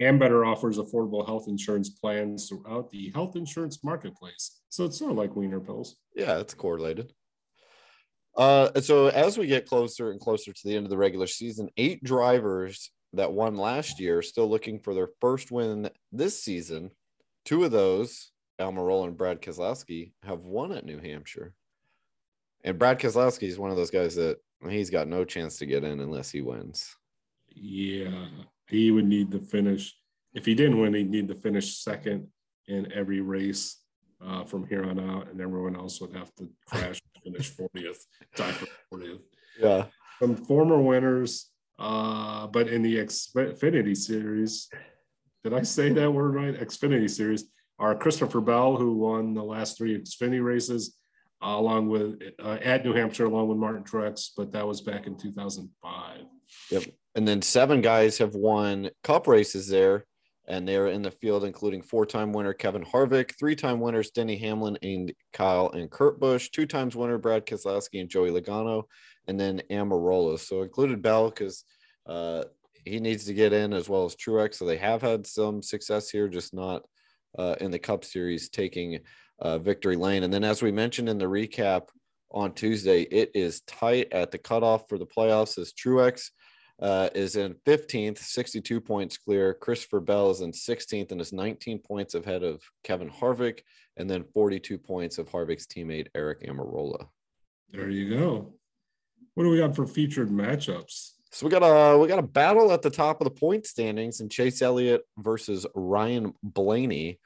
Ambetter 0.00 0.46
offers 0.46 0.78
affordable 0.78 1.24
health 1.24 1.48
insurance 1.48 1.88
plans 1.88 2.48
throughout 2.48 2.90
the 2.90 3.10
health 3.14 3.36
insurance 3.36 3.82
marketplace. 3.82 4.60
So 4.68 4.84
it's 4.84 4.98
sort 4.98 5.12
of 5.12 5.16
like 5.16 5.36
Wiener 5.36 5.60
Pills. 5.60 5.96
Yeah, 6.14 6.38
it's 6.38 6.54
correlated. 6.54 7.12
Uh, 8.36 8.78
so 8.80 9.06
as 9.08 9.38
we 9.38 9.46
get 9.46 9.66
closer 9.66 10.10
and 10.10 10.20
closer 10.20 10.52
to 10.52 10.60
the 10.64 10.76
end 10.76 10.84
of 10.84 10.90
the 10.90 10.98
regular 10.98 11.26
season, 11.26 11.70
eight 11.78 12.04
drivers 12.04 12.90
that 13.14 13.32
won 13.32 13.56
last 13.56 13.98
year 13.98 14.18
are 14.18 14.22
still 14.22 14.48
looking 14.48 14.78
for 14.78 14.92
their 14.92 15.08
first 15.20 15.50
win 15.50 15.88
this 16.12 16.42
season. 16.42 16.90
Two 17.46 17.64
of 17.64 17.70
those, 17.70 18.30
Almirola 18.60 19.06
and 19.06 19.16
Brad 19.16 19.40
Keselowski, 19.40 20.12
have 20.22 20.40
won 20.40 20.72
at 20.72 20.84
New 20.84 20.98
Hampshire. 20.98 21.54
And 22.66 22.78
Brad 22.78 22.98
Keselowski 22.98 23.44
is 23.44 23.58
one 23.58 23.70
of 23.70 23.76
those 23.76 23.92
guys 23.92 24.16
that 24.16 24.38
he's 24.68 24.90
got 24.90 25.06
no 25.06 25.24
chance 25.24 25.56
to 25.58 25.66
get 25.66 25.84
in 25.84 26.00
unless 26.00 26.30
he 26.30 26.42
wins. 26.42 26.96
Yeah, 27.48 28.26
he 28.68 28.90
would 28.90 29.06
need 29.06 29.30
to 29.30 29.38
finish. 29.38 29.94
If 30.34 30.44
he 30.44 30.54
didn't 30.56 30.80
win, 30.80 30.92
he'd 30.92 31.08
need 31.08 31.28
to 31.28 31.34
finish 31.36 31.78
second 31.78 32.26
in 32.66 32.92
every 32.92 33.20
race 33.20 33.78
uh, 34.20 34.44
from 34.44 34.66
here 34.66 34.84
on 34.84 34.98
out, 34.98 35.30
and 35.30 35.40
everyone 35.40 35.76
else 35.76 36.00
would 36.00 36.14
have 36.16 36.34
to 36.34 36.50
crash 36.66 37.00
and 37.14 37.24
finish 37.24 37.54
40th, 37.54 37.98
tie 38.34 38.50
for 38.50 38.66
40th. 38.92 39.20
Yeah. 39.60 39.86
Some 40.18 40.36
former 40.36 40.80
winners 40.80 41.50
Uh, 41.78 42.46
but 42.46 42.68
in 42.68 42.82
the 42.82 42.96
Xfinity 42.96 43.94
series, 43.94 44.68
did 45.44 45.52
I 45.52 45.62
say 45.62 45.92
that 45.92 46.10
word 46.10 46.34
right? 46.34 46.58
Xfinity 46.58 47.08
series 47.08 47.44
are 47.78 47.94
Christopher 47.94 48.40
Bell, 48.40 48.76
who 48.76 48.96
won 48.96 49.34
the 49.34 49.44
last 49.44 49.76
three 49.76 49.96
Xfinity 49.98 50.42
races, 50.42 50.96
along 51.42 51.88
with 51.88 52.22
uh, 52.42 52.58
at 52.62 52.84
New 52.84 52.92
Hampshire, 52.92 53.26
along 53.26 53.48
with 53.48 53.58
Martin 53.58 53.84
Truex, 53.84 54.30
but 54.36 54.52
that 54.52 54.66
was 54.66 54.80
back 54.80 55.06
in 55.06 55.16
2005. 55.16 56.20
Yep. 56.70 56.84
And 57.14 57.26
then 57.26 57.42
seven 57.42 57.80
guys 57.80 58.18
have 58.18 58.34
won 58.34 58.90
cup 59.02 59.26
races 59.26 59.68
there, 59.68 60.04
and 60.48 60.66
they're 60.66 60.88
in 60.88 61.02
the 61.02 61.10
field, 61.10 61.44
including 61.44 61.82
four 61.82 62.06
time 62.06 62.32
winner 62.32 62.52
Kevin 62.52 62.84
Harvick, 62.84 63.38
three 63.38 63.56
time 63.56 63.80
winners 63.80 64.10
Denny 64.10 64.36
Hamlin 64.36 64.78
and 64.82 65.12
Kyle 65.32 65.70
and 65.70 65.90
Kurt 65.90 66.20
Busch, 66.20 66.50
two 66.50 66.66
times 66.66 66.96
winner 66.96 67.18
Brad 67.18 67.46
Keselowski 67.46 68.00
and 68.00 68.08
Joey 68.08 68.30
Logano, 68.30 68.84
and 69.26 69.38
then 69.38 69.62
Almirola. 69.70 70.38
So 70.38 70.62
included 70.62 71.02
Bell 71.02 71.30
because 71.30 71.64
uh, 72.06 72.44
he 72.84 73.00
needs 73.00 73.24
to 73.24 73.34
get 73.34 73.52
in 73.52 73.72
as 73.72 73.88
well 73.88 74.04
as 74.04 74.14
Truex. 74.14 74.54
So 74.54 74.64
they 74.64 74.76
have 74.76 75.02
had 75.02 75.26
some 75.26 75.62
success 75.62 76.08
here, 76.08 76.28
just 76.28 76.54
not 76.54 76.82
uh, 77.38 77.56
in 77.60 77.70
the 77.70 77.78
Cup 77.78 78.04
Series 78.04 78.48
taking 78.48 79.00
uh, 79.38 79.58
victory 79.58 79.96
lane. 79.96 80.22
And 80.22 80.32
then, 80.32 80.44
as 80.44 80.62
we 80.62 80.72
mentioned 80.72 81.08
in 81.08 81.18
the 81.18 81.26
recap 81.26 81.88
on 82.30 82.52
Tuesday, 82.52 83.02
it 83.02 83.30
is 83.34 83.60
tight 83.62 84.12
at 84.12 84.30
the 84.30 84.38
cutoff 84.38 84.88
for 84.88 84.98
the 84.98 85.06
playoffs 85.06 85.58
as 85.58 85.72
Truex 85.72 86.30
uh, 86.80 87.08
is 87.14 87.36
in 87.36 87.54
15th, 87.66 88.18
62 88.18 88.80
points 88.80 89.16
clear. 89.16 89.54
Christopher 89.54 90.00
Bell 90.00 90.30
is 90.30 90.40
in 90.40 90.52
16th 90.52 91.12
and 91.12 91.20
is 91.20 91.32
19 91.32 91.78
points 91.78 92.14
ahead 92.14 92.42
of 92.42 92.62
Kevin 92.84 93.10
Harvick, 93.10 93.60
and 93.96 94.08
then 94.08 94.24
42 94.34 94.78
points 94.78 95.18
of 95.18 95.28
Harvick's 95.30 95.66
teammate 95.66 96.08
Eric 96.14 96.42
Almirola. 96.42 97.08
There 97.70 97.88
you 97.88 98.16
go. 98.16 98.54
What 99.34 99.44
do 99.44 99.50
we 99.50 99.58
got 99.58 99.74
for 99.74 99.86
featured 99.86 100.30
matchups? 100.30 101.12
So 101.30 101.44
we 101.44 101.50
got 101.50 101.62
a 101.62 101.98
we 101.98 102.08
got 102.08 102.18
a 102.18 102.22
battle 102.22 102.72
at 102.72 102.80
the 102.80 102.88
top 102.88 103.20
of 103.20 103.26
the 103.26 103.30
point 103.30 103.66
standings 103.66 104.20
and 104.20 104.30
Chase 104.30 104.62
Elliott 104.62 105.02
versus 105.18 105.66
Ryan 105.74 106.32
Blaney. 106.42 107.18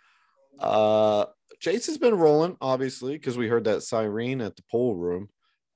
Uh, 0.58 1.26
Chase 1.60 1.86
has 1.86 1.98
been 1.98 2.14
rolling, 2.14 2.56
obviously, 2.60 3.12
because 3.12 3.36
we 3.36 3.46
heard 3.46 3.64
that 3.64 3.82
siren 3.82 4.40
at 4.40 4.56
the 4.56 4.62
pool 4.70 4.96
room. 4.96 5.28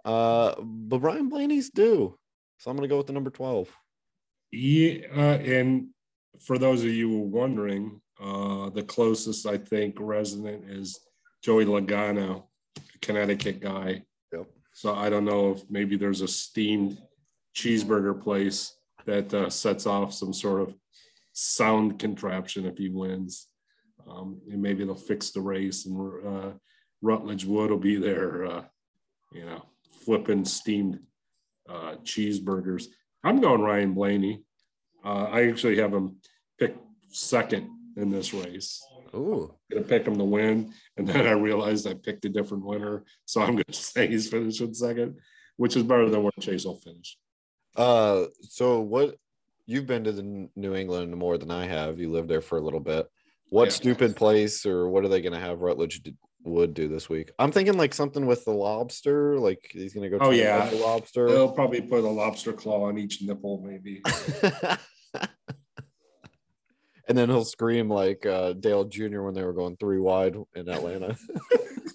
Uh, 0.05 0.55
but 0.61 1.01
Ryan 1.01 1.29
Blaney's 1.29 1.71
due. 1.71 2.19
So 2.59 2.71
I'm 2.71 2.77
going 2.77 2.89
to 2.89 2.93
go 2.93 2.97
with 2.97 3.07
the 3.07 3.13
number 3.13 3.31
12. 3.31 3.69
Yeah. 4.53 5.01
Uh, 5.15 5.39
and 5.39 5.89
for 6.41 6.59
those 6.59 6.83
of 6.83 6.91
you 6.91 7.11
wondering, 7.11 8.01
uh, 8.23 8.71
the 8.71 8.83
closest 8.83 9.47
I 9.47 9.59
think 9.59 9.97
resident 9.99 10.71
is 10.71 10.99
Joey 11.43 11.67
Logano, 11.67 12.45
Connecticut 13.03 13.61
guy. 13.61 14.03
Yep. 14.33 14.47
So 14.73 14.95
I 14.95 15.11
don't 15.11 15.25
know 15.25 15.53
if 15.53 15.63
maybe 15.69 15.97
there's 15.97 16.23
a 16.23 16.29
steamed 16.29 16.99
cheeseburger 17.55 18.21
place 18.21 18.75
that 19.05 19.33
uh, 19.35 19.51
sets 19.51 19.87
off 19.87 20.15
some 20.15 20.33
sort 20.33 20.63
of 20.63 20.75
sound 21.33 21.99
contraption 21.99 22.65
if 22.65 22.79
he 22.79 22.89
wins. 22.89 23.49
Um, 24.09 24.41
and 24.51 24.61
maybe 24.61 24.85
they'll 24.85 24.95
fix 24.95 25.31
the 25.31 25.41
race 25.41 25.87
and 25.87 26.27
uh, 26.27 26.51
Rutledge 27.03 27.45
Wood 27.45 27.71
will 27.71 27.79
be 27.79 27.97
there, 27.97 28.47
uh, 28.47 28.65
you 29.33 29.45
know, 29.45 29.65
flipping 30.05 30.45
steamed 30.45 30.99
uh, 31.69 31.97
cheeseburgers. 32.03 32.87
I'm 33.23 33.41
going 33.41 33.61
Ryan 33.61 33.95
Blaney. 33.95 34.43
Uh, 35.05 35.25
I 35.31 35.49
actually 35.49 35.77
have 35.79 35.93
him 35.93 36.17
pick 36.59 36.77
second 37.11 37.69
in 37.97 38.11
this 38.11 38.33
race. 38.33 38.83
Ooh. 39.15 39.55
I'm 39.71 39.79
gonna 39.79 39.89
pick 39.89 40.07
him 40.07 40.19
to 40.19 40.25
win, 40.25 40.73
and 40.97 41.07
then 41.07 41.27
I 41.27 41.33
realized 41.33 41.87
I 41.87 41.95
picked 41.95 42.25
a 42.25 42.29
different 42.29 42.65
winner, 42.65 43.05
so 43.27 43.41
I'm 43.41 43.53
gonna 43.53 43.65
say 43.71 44.09
he's 44.09 44.29
finishing 44.29 44.75
second, 44.75 45.19
which 45.57 45.77
is 45.77 45.83
better 45.83 46.09
than 46.09 46.23
where 46.23 46.33
Chase 46.41 46.65
will 46.65 46.81
finish. 46.81 47.17
Uh, 47.77 48.25
so 48.43 48.81
what? 48.81 49.17
You've 49.67 49.87
been 49.87 50.05
to 50.05 50.13
the 50.13 50.49
New 50.57 50.75
England 50.75 51.17
more 51.17 51.39
than 51.39 51.51
I 51.51 51.67
have. 51.67 51.99
You 51.99 52.11
lived 52.11 52.29
there 52.29 52.43
for 52.43 52.59
a 52.59 52.61
little 52.61 52.81
bit. 52.81 53.09
What 53.51 53.67
Yeah. 53.67 53.71
stupid 53.73 54.17
place 54.17 54.65
or 54.67 54.89
what 54.89 55.05
are 55.05 55.09
they 55.09 55.21
going 55.21 55.33
to 55.35 55.39
have 55.39 55.61
Rutledge 55.61 56.03
d- 56.03 56.15
Wood 56.45 56.75
do 56.75 56.89
this 56.89 57.09
week? 57.09 57.31
I'm 57.39 57.53
thinking 57.53 57.77
like 57.77 57.95
something 57.95 58.27
with 58.27 58.45
the 58.45 58.51
lobster. 58.53 59.39
Like 59.39 59.61
he's 59.71 59.95
going 59.95 60.11
to 60.11 60.19
go. 60.19 60.25
Oh, 60.25 60.31
yeah. 60.31 60.69
the 60.69 60.77
lobster. 60.77 61.29
They'll 61.29 61.53
probably 61.53 61.81
put 61.83 62.05
a 62.05 62.09
lobster 62.09 62.53
claw 62.53 62.85
on 62.89 62.99
each 62.99 63.23
nipple, 63.23 63.63
maybe. 63.65 64.03
and 67.09 67.17
then 67.19 67.29
he'll 67.29 67.45
scream 67.45 67.89
like 67.89 68.25
uh, 68.27 68.55
Dale 68.55 68.85
Jr. 68.85 69.23
when 69.23 69.35
they 69.35 69.43
were 69.45 69.53
going 69.53 69.77
three 69.77 69.99
wide 69.99 70.37
in 70.55 70.69
Atlanta. 70.69 71.17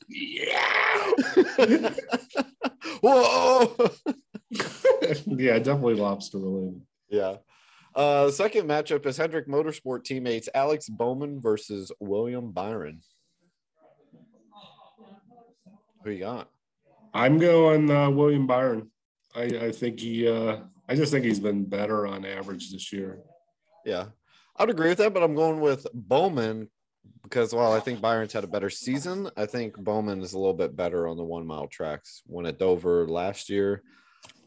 yeah. 0.07 1.11
Whoa! 3.01 3.75
yeah, 5.27 5.57
definitely 5.59 5.95
lobster 5.95 6.37
related. 6.37 6.81
yeah. 7.09 7.35
Uh, 7.95 8.27
the 8.27 8.31
second 8.31 8.67
matchup 8.67 9.05
is 9.05 9.17
Hendrick 9.17 9.47
Motorsport 9.47 10.03
teammates 10.03 10.47
Alex 10.53 10.87
Bowman 10.87 11.41
versus 11.41 11.91
William 11.99 12.51
Byron. 12.51 13.01
Who 16.03 16.11
you 16.11 16.19
got? 16.19 16.49
I'm 17.13 17.39
going 17.39 17.89
uh, 17.89 18.09
William 18.09 18.47
Byron. 18.47 18.91
I, 19.35 19.43
I 19.43 19.71
think 19.71 19.99
he. 19.99 20.27
Uh, 20.27 20.57
I 20.87 20.95
just 20.95 21.11
think 21.11 21.25
he's 21.25 21.39
been 21.39 21.65
better 21.65 22.07
on 22.07 22.25
average 22.25 22.71
this 22.71 22.93
year. 22.93 23.19
Yeah, 23.85 24.05
I'd 24.55 24.69
agree 24.69 24.89
with 24.89 24.97
that, 24.99 25.13
but 25.13 25.23
I'm 25.23 25.35
going 25.35 25.59
with 25.59 25.85
Bowman 25.93 26.69
because 27.23 27.53
while 27.53 27.71
I 27.71 27.79
think 27.79 28.01
Byron's 28.01 28.33
had 28.33 28.43
a 28.43 28.47
better 28.47 28.69
season, 28.69 29.29
I 29.37 29.45
think 29.45 29.77
Bowman 29.77 30.21
is 30.21 30.33
a 30.33 30.39
little 30.39 30.53
bit 30.53 30.75
better 30.75 31.07
on 31.07 31.17
the 31.17 31.23
one 31.23 31.45
mile 31.45 31.67
tracks. 31.67 32.21
Won 32.27 32.45
at 32.45 32.59
Dover 32.59 33.07
last 33.07 33.49
year. 33.49 33.83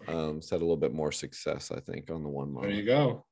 Um, 0.09 0.41
had 0.41 0.57
a 0.57 0.65
little 0.65 0.77
bit 0.77 0.93
more 0.93 1.13
success, 1.13 1.71
I 1.71 1.81
think, 1.81 2.11
on 2.11 2.23
the 2.23 2.29
one 2.29 2.53
mile. 2.53 2.63
There 2.65 2.73
you 2.73 2.85
go. 2.85 3.25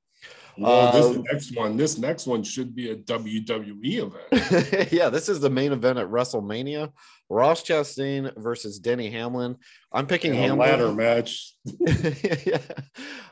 Well, 0.59 0.93
this 0.93 1.17
Um, 1.17 1.25
next 1.33 1.57
one, 1.57 1.77
this 1.77 1.99
next 1.99 2.27
one 2.27 2.43
should 2.43 2.75
be 2.75 2.91
a 2.91 2.97
WWE 2.97 4.13
event. 4.31 4.93
yeah, 4.93 5.09
this 5.09 5.29
is 5.29 5.41
the 5.41 5.49
main 5.49 5.73
event 5.73 5.99
at 5.99 6.07
WrestleMania. 6.09 6.93
Ross 7.31 7.63
Chastain 7.63 8.31
versus 8.37 8.79
Denny 8.81 9.09
Hamlin. 9.11 9.57
I'm 9.93 10.07
picking 10.07 10.33
And 10.33 10.41
Hamlin. 10.41 10.59
ladder 10.59 10.93
match. 10.93 11.55
yeah. 12.45 12.59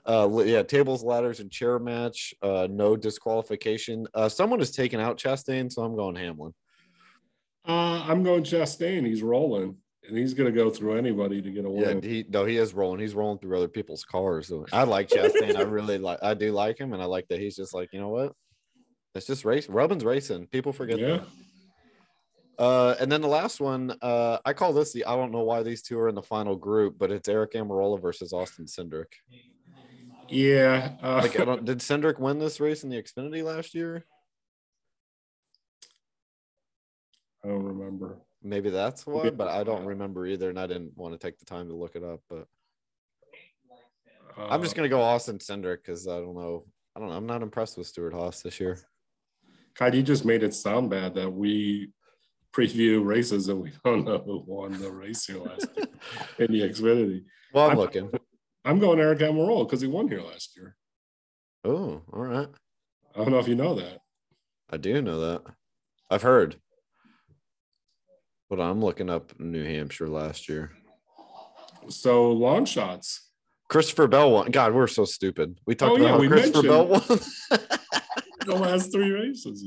Uh, 0.06 0.28
yeah, 0.44 0.62
tables, 0.62 1.02
ladders, 1.02 1.40
and 1.40 1.50
chair 1.50 1.78
match. 1.78 2.32
Uh, 2.40 2.68
no 2.70 2.96
disqualification. 2.96 4.06
Uh, 4.14 4.28
someone 4.28 4.60
has 4.60 4.70
taken 4.70 5.00
out 5.00 5.18
Chastain, 5.18 5.70
so 5.70 5.82
I'm 5.82 5.96
going 5.96 6.14
Hamlin. 6.16 6.54
Uh, 7.66 8.02
I'm 8.06 8.22
going 8.22 8.44
Chastain. 8.44 9.04
He's 9.04 9.22
rolling, 9.22 9.76
and 10.08 10.16
he's 10.16 10.34
going 10.34 10.52
to 10.52 10.56
go 10.56 10.70
through 10.70 10.96
anybody 10.96 11.40
to 11.42 11.50
get 11.50 11.64
a 11.64 11.70
Yeah, 11.70 11.92
win. 11.92 12.02
he 12.02 12.24
no, 12.28 12.44
he 12.44 12.56
is 12.56 12.74
rolling. 12.74 13.00
He's 13.00 13.14
rolling 13.14 13.38
through 13.38 13.56
other 13.56 13.68
people's 13.68 14.04
cars. 14.04 14.48
So 14.48 14.66
I 14.72 14.84
like 14.84 15.08
Chastain. 15.08 15.56
I 15.56 15.62
really 15.62 15.98
like. 15.98 16.18
I 16.22 16.34
do 16.34 16.50
like 16.52 16.78
him, 16.78 16.92
and 16.94 17.02
I 17.02 17.06
like 17.06 17.28
that 17.28 17.38
he's 17.40 17.56
just 17.56 17.74
like 17.74 17.90
you 17.92 18.00
know 18.00 18.08
what. 18.08 18.32
It's 19.14 19.26
just 19.26 19.44
race. 19.44 19.68
Robin's 19.68 20.04
racing. 20.04 20.46
People 20.48 20.72
forget 20.72 20.98
Yeah. 20.98 21.18
that. 21.18 21.28
Uh, 22.58 22.96
and 22.98 23.10
then 23.10 23.20
the 23.20 23.28
last 23.28 23.60
one, 23.60 23.96
uh, 24.02 24.38
I 24.44 24.52
call 24.52 24.72
this 24.72 24.92
the 24.92 25.04
I 25.04 25.14
don't 25.14 25.30
know 25.30 25.42
why 25.42 25.62
these 25.62 25.80
two 25.82 25.98
are 25.98 26.08
in 26.08 26.16
the 26.16 26.22
final 26.22 26.56
group, 26.56 26.96
but 26.98 27.12
it's 27.12 27.28
Eric 27.28 27.52
Almirola 27.52 28.00
versus 28.02 28.32
Austin 28.32 28.64
Cindric. 28.66 29.12
Yeah. 30.28 30.96
Uh, 31.02 31.20
Like, 31.22 31.32
did 31.64 31.78
Cindric 31.78 32.18
win 32.18 32.38
this 32.40 32.58
race 32.58 32.82
in 32.82 32.90
the 32.90 33.00
Xfinity 33.00 33.44
last 33.44 33.74
year? 33.74 34.04
I 37.44 37.48
don't 37.48 37.62
remember. 37.64 38.18
Maybe 38.42 38.70
that's 38.70 39.06
why, 39.06 39.30
but 39.30 39.48
I 39.48 39.64
don't 39.64 39.84
remember 39.84 40.26
either, 40.26 40.48
and 40.48 40.58
I 40.60 40.66
didn't 40.66 40.96
want 40.96 41.12
to 41.12 41.18
take 41.18 41.38
the 41.38 41.44
time 41.44 41.68
to 41.68 41.74
look 41.74 41.96
it 41.96 42.04
up. 42.04 42.20
But 42.28 42.46
Uh, 44.36 44.46
I'm 44.48 44.62
just 44.62 44.76
gonna 44.76 44.88
go 44.88 45.00
Austin 45.00 45.38
Cindric 45.38 45.78
because 45.78 46.06
I 46.06 46.20
don't 46.20 46.36
know. 46.36 46.64
I 46.94 47.00
don't 47.00 47.08
know. 47.08 47.16
I'm 47.16 47.26
not 47.26 47.42
impressed 47.42 47.76
with 47.76 47.86
Stewart-Haas 47.88 48.42
this 48.42 48.60
year. 48.60 48.78
Kai, 49.74 49.88
you 49.88 50.02
just 50.02 50.24
made 50.24 50.42
it 50.44 50.54
sound 50.54 50.90
bad 50.90 51.14
that 51.14 51.30
we 51.30 51.92
preview 52.52 53.04
races 53.04 53.48
and 53.48 53.60
we 53.60 53.72
don't 53.84 54.04
know 54.04 54.18
who 54.18 54.42
won 54.46 54.72
the 54.80 54.90
race 54.90 55.26
here 55.26 55.38
last 55.38 55.66
year 55.76 55.86
in 56.38 56.52
the 56.52 56.60
Xfinity. 56.60 57.24
Well, 57.52 57.64
I'm 57.64 57.70
I'm- 57.70 57.78
looking. 57.78 58.10
I'm 58.64 58.78
going 58.78 58.98
Eric 59.00 59.20
Almirola 59.20 59.66
because 59.66 59.80
he 59.80 59.86
won 59.88 60.08
here 60.08 60.20
last 60.20 60.56
year. 60.56 60.76
Oh, 61.64 62.02
all 62.12 62.22
right. 62.22 62.48
I 63.14 63.18
don't 63.18 63.30
know 63.30 63.38
if 63.38 63.48
you 63.48 63.54
know 63.54 63.74
that. 63.76 63.98
I 64.70 64.76
do 64.76 65.00
know 65.00 65.20
that. 65.20 65.42
I've 66.10 66.22
heard. 66.22 66.56
But 68.50 68.60
I'm 68.60 68.80
looking 68.82 69.10
up 69.10 69.38
New 69.38 69.64
Hampshire 69.64 70.08
last 70.08 70.48
year. 70.48 70.72
So 71.88 72.32
long 72.32 72.64
shots. 72.64 73.30
Christopher 73.68 74.06
Bell 74.06 74.30
won. 74.32 74.50
God, 74.50 74.72
we're 74.72 74.86
so 74.86 75.04
stupid. 75.04 75.58
We 75.66 75.74
talked 75.74 75.92
Oh, 75.92 75.96
about 75.96 76.04
yeah, 76.06 76.12
how 76.12 76.18
we 76.18 76.28
Christopher 76.28 76.62
Bell 76.68 76.86
won. 76.86 77.02
The 78.46 78.54
last 78.54 78.92
three 78.92 79.10
races. 79.10 79.62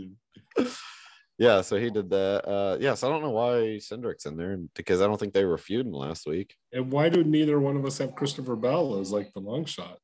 yeah, 1.37 1.61
so 1.61 1.75
he 1.77 1.91
did 1.91 2.09
that. 2.09 2.47
Uh, 2.47 2.77
yes, 2.79 2.81
yeah, 2.81 2.93
so 2.95 3.07
I 3.07 3.11
don't 3.11 3.21
know 3.21 3.29
why 3.29 3.77
Cindric's 3.77 4.25
in 4.25 4.37
there 4.37 4.57
because 4.75 5.01
I 5.01 5.05
don't 5.07 5.19
think 5.19 5.33
they 5.33 5.45
were 5.45 5.59
feuding 5.59 5.91
last 5.91 6.25
week. 6.25 6.55
And 6.73 6.91
why 6.91 7.09
do 7.09 7.23
neither 7.23 7.59
one 7.59 7.75
of 7.77 7.85
us 7.85 7.99
have 7.99 8.15
Christopher 8.15 8.55
Bell 8.55 8.99
as 8.99 9.11
like 9.11 9.31
the 9.33 9.39
long 9.39 9.65
shot? 9.65 9.99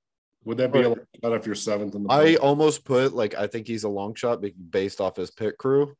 Would 0.46 0.58
that 0.58 0.72
be 0.72 0.82
a 0.84 0.90
long 0.90 1.00
shot 1.24 1.34
if 1.34 1.46
you're 1.48 1.56
seventh 1.56 1.96
in 1.96 2.04
the 2.04 2.10
I 2.12 2.36
almost 2.36 2.86
put 2.86 3.14
like 3.14 3.34
I 3.34 3.48
think 3.48 3.66
he's 3.66 3.84
a 3.84 3.90
long 3.90 4.14
shot 4.14 4.44
based 4.70 5.02
off 5.02 5.16
his 5.16 5.32
pit 5.32 5.58
crew, 5.58 5.96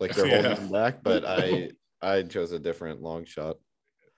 like 0.00 0.16
they're 0.16 0.26
Yeah. 0.28 0.42
holding 0.42 0.64
him 0.64 0.72
back. 0.72 1.04
But 1.04 1.24
I 1.24 1.70
I 2.00 2.22
chose 2.22 2.52
a 2.52 2.58
different 2.58 3.02
long 3.02 3.24
shot. 3.24 3.56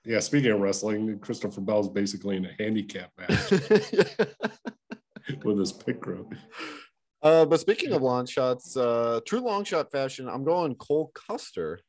Yeah, 0.05 0.19
speaking 0.19 0.51
of 0.51 0.59
wrestling, 0.59 1.19
Christopher 1.19 1.61
Bell's 1.61 1.89
basically 1.89 2.37
in 2.37 2.45
a 2.45 2.53
handicap 2.57 3.11
match. 3.17 3.51
with 5.43 5.59
his 5.59 5.71
pick. 5.71 6.03
Uh, 7.21 7.45
but 7.45 7.59
speaking 7.59 7.91
of 7.93 8.01
long 8.01 8.25
shots, 8.25 8.75
uh, 8.75 9.19
true 9.25 9.41
long 9.41 9.63
shot 9.63 9.91
fashion, 9.91 10.27
I'm 10.27 10.43
going 10.43 10.75
Cole 10.75 11.11
Custer. 11.13 11.79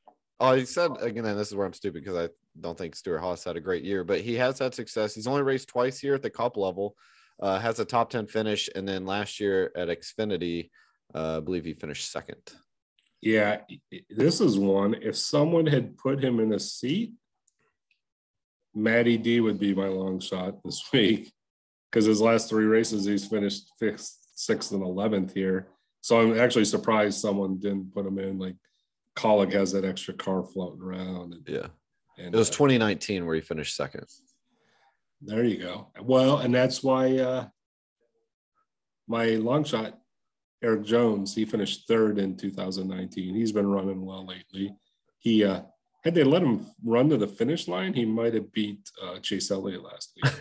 Oh, 0.41 0.49
I 0.49 0.65
said 0.65 0.91
again, 1.01 1.25
and 1.25 1.39
this 1.39 1.49
is 1.49 1.55
where 1.55 1.67
I'm 1.67 1.73
stupid 1.73 2.05
because 2.05 2.29
I 2.29 2.33
don't 2.61 2.77
think 2.77 2.95
Stewart-Haas 2.95 3.45
had 3.45 3.57
a 3.57 3.61
great 3.61 3.85
year, 3.85 4.05
but 4.05 4.21
he 4.21 4.35
has 4.35 4.59
had 4.59 4.75
success. 4.75 5.15
He's 5.15 5.27
only 5.27 5.43
raced 5.43 5.69
twice 5.69 5.99
here 5.99 6.15
at 6.15 6.23
the 6.23 6.31
cup 6.31 6.57
level, 6.57 6.97
uh, 7.41 7.59
has 7.59 7.79
a 7.81 7.85
top 7.85 8.11
10 8.11 8.27
finish, 8.27 8.69
and 8.75 8.87
then 8.87 9.07
last 9.07 9.41
year 9.41 9.71
at 9.77 9.89
Xfinity, 9.89 10.71
uh, 11.15 11.39
I 11.39 11.41
believe 11.41 11.65
he 11.65 11.75
finished 11.75 12.11
second. 12.11 12.41
Yeah, 13.23 13.61
this 14.11 14.41
is 14.41 14.59
one. 14.59 14.95
If 15.01 15.17
someone 15.17 15.67
had 15.67 15.97
put 15.97 16.23
him 16.23 16.41
in 16.41 16.53
a 16.53 16.59
seat, 16.59 17.13
Matty 18.75 19.17
D 19.17 19.41
would 19.41 19.61
be 19.61 19.75
my 19.75 19.87
long 19.87 20.19
shot 20.19 20.57
this 20.65 20.83
week 20.93 21.33
because 21.91 22.05
his 22.05 22.21
last 22.21 22.49
three 22.49 22.65
races 22.65 23.05
he's 23.05 23.27
finished 23.27 23.71
fifth, 23.79 24.13
sixth, 24.35 24.73
and 24.73 24.83
eleventh 24.83 25.33
here. 25.35 25.69
So 26.01 26.21
I'm 26.21 26.39
actually 26.39 26.65
surprised 26.65 27.21
someone 27.21 27.59
didn't 27.59 27.95
put 27.95 28.05
him 28.07 28.19
in. 28.19 28.39
Like 28.41 28.57
Kaulig 29.17 29.53
has 29.53 29.71
that 29.73 29.85
extra 29.85 30.15
car 30.15 30.43
floating 30.43 30.83
around. 30.83 31.35
And, 31.35 31.49
Yeah. 31.49 31.67
and 32.19 32.35
It 32.35 32.39
was 32.39 32.51
uh, 32.51 32.55
2019 32.55 33.25
where 33.25 33.37
he 33.37 33.41
finished 33.41 33.77
second. 33.77 34.07
there 35.21 35.45
you 35.45 35.59
go. 35.59 35.93
Well, 36.01 36.39
and 36.39 36.53
that's 36.53 36.83
why 36.83 37.19
uh, 37.19 37.49
my 39.07 39.27
long 39.37 39.63
shot, 39.63 39.99
Erik 40.63 40.85
Jones, 40.85 41.35
he 41.35 41.45
finished 41.45 41.89
third 41.89 42.19
in 42.19 42.37
2019. 42.37 43.35
He's 43.35 43.53
been 43.53 43.67
running 43.67 44.05
well 44.05 44.27
lately. 44.27 44.75
He 45.19 45.45
uh, 45.45 45.63
had 46.05 46.15
they 46.15 46.25
let 46.25 46.43
him 46.43 46.67
run 46.85 47.09
to 47.11 47.17
the 47.17 47.27
finish 47.27 47.69
line, 47.69 47.95
he 47.95 48.05
might 48.05 48.35
have 48.35 48.53
beat 48.53 48.91
uh, 49.03 49.19
Chase 49.19 49.51
Elliott 49.51 49.83
last 49.83 50.13
week. 50.23 50.33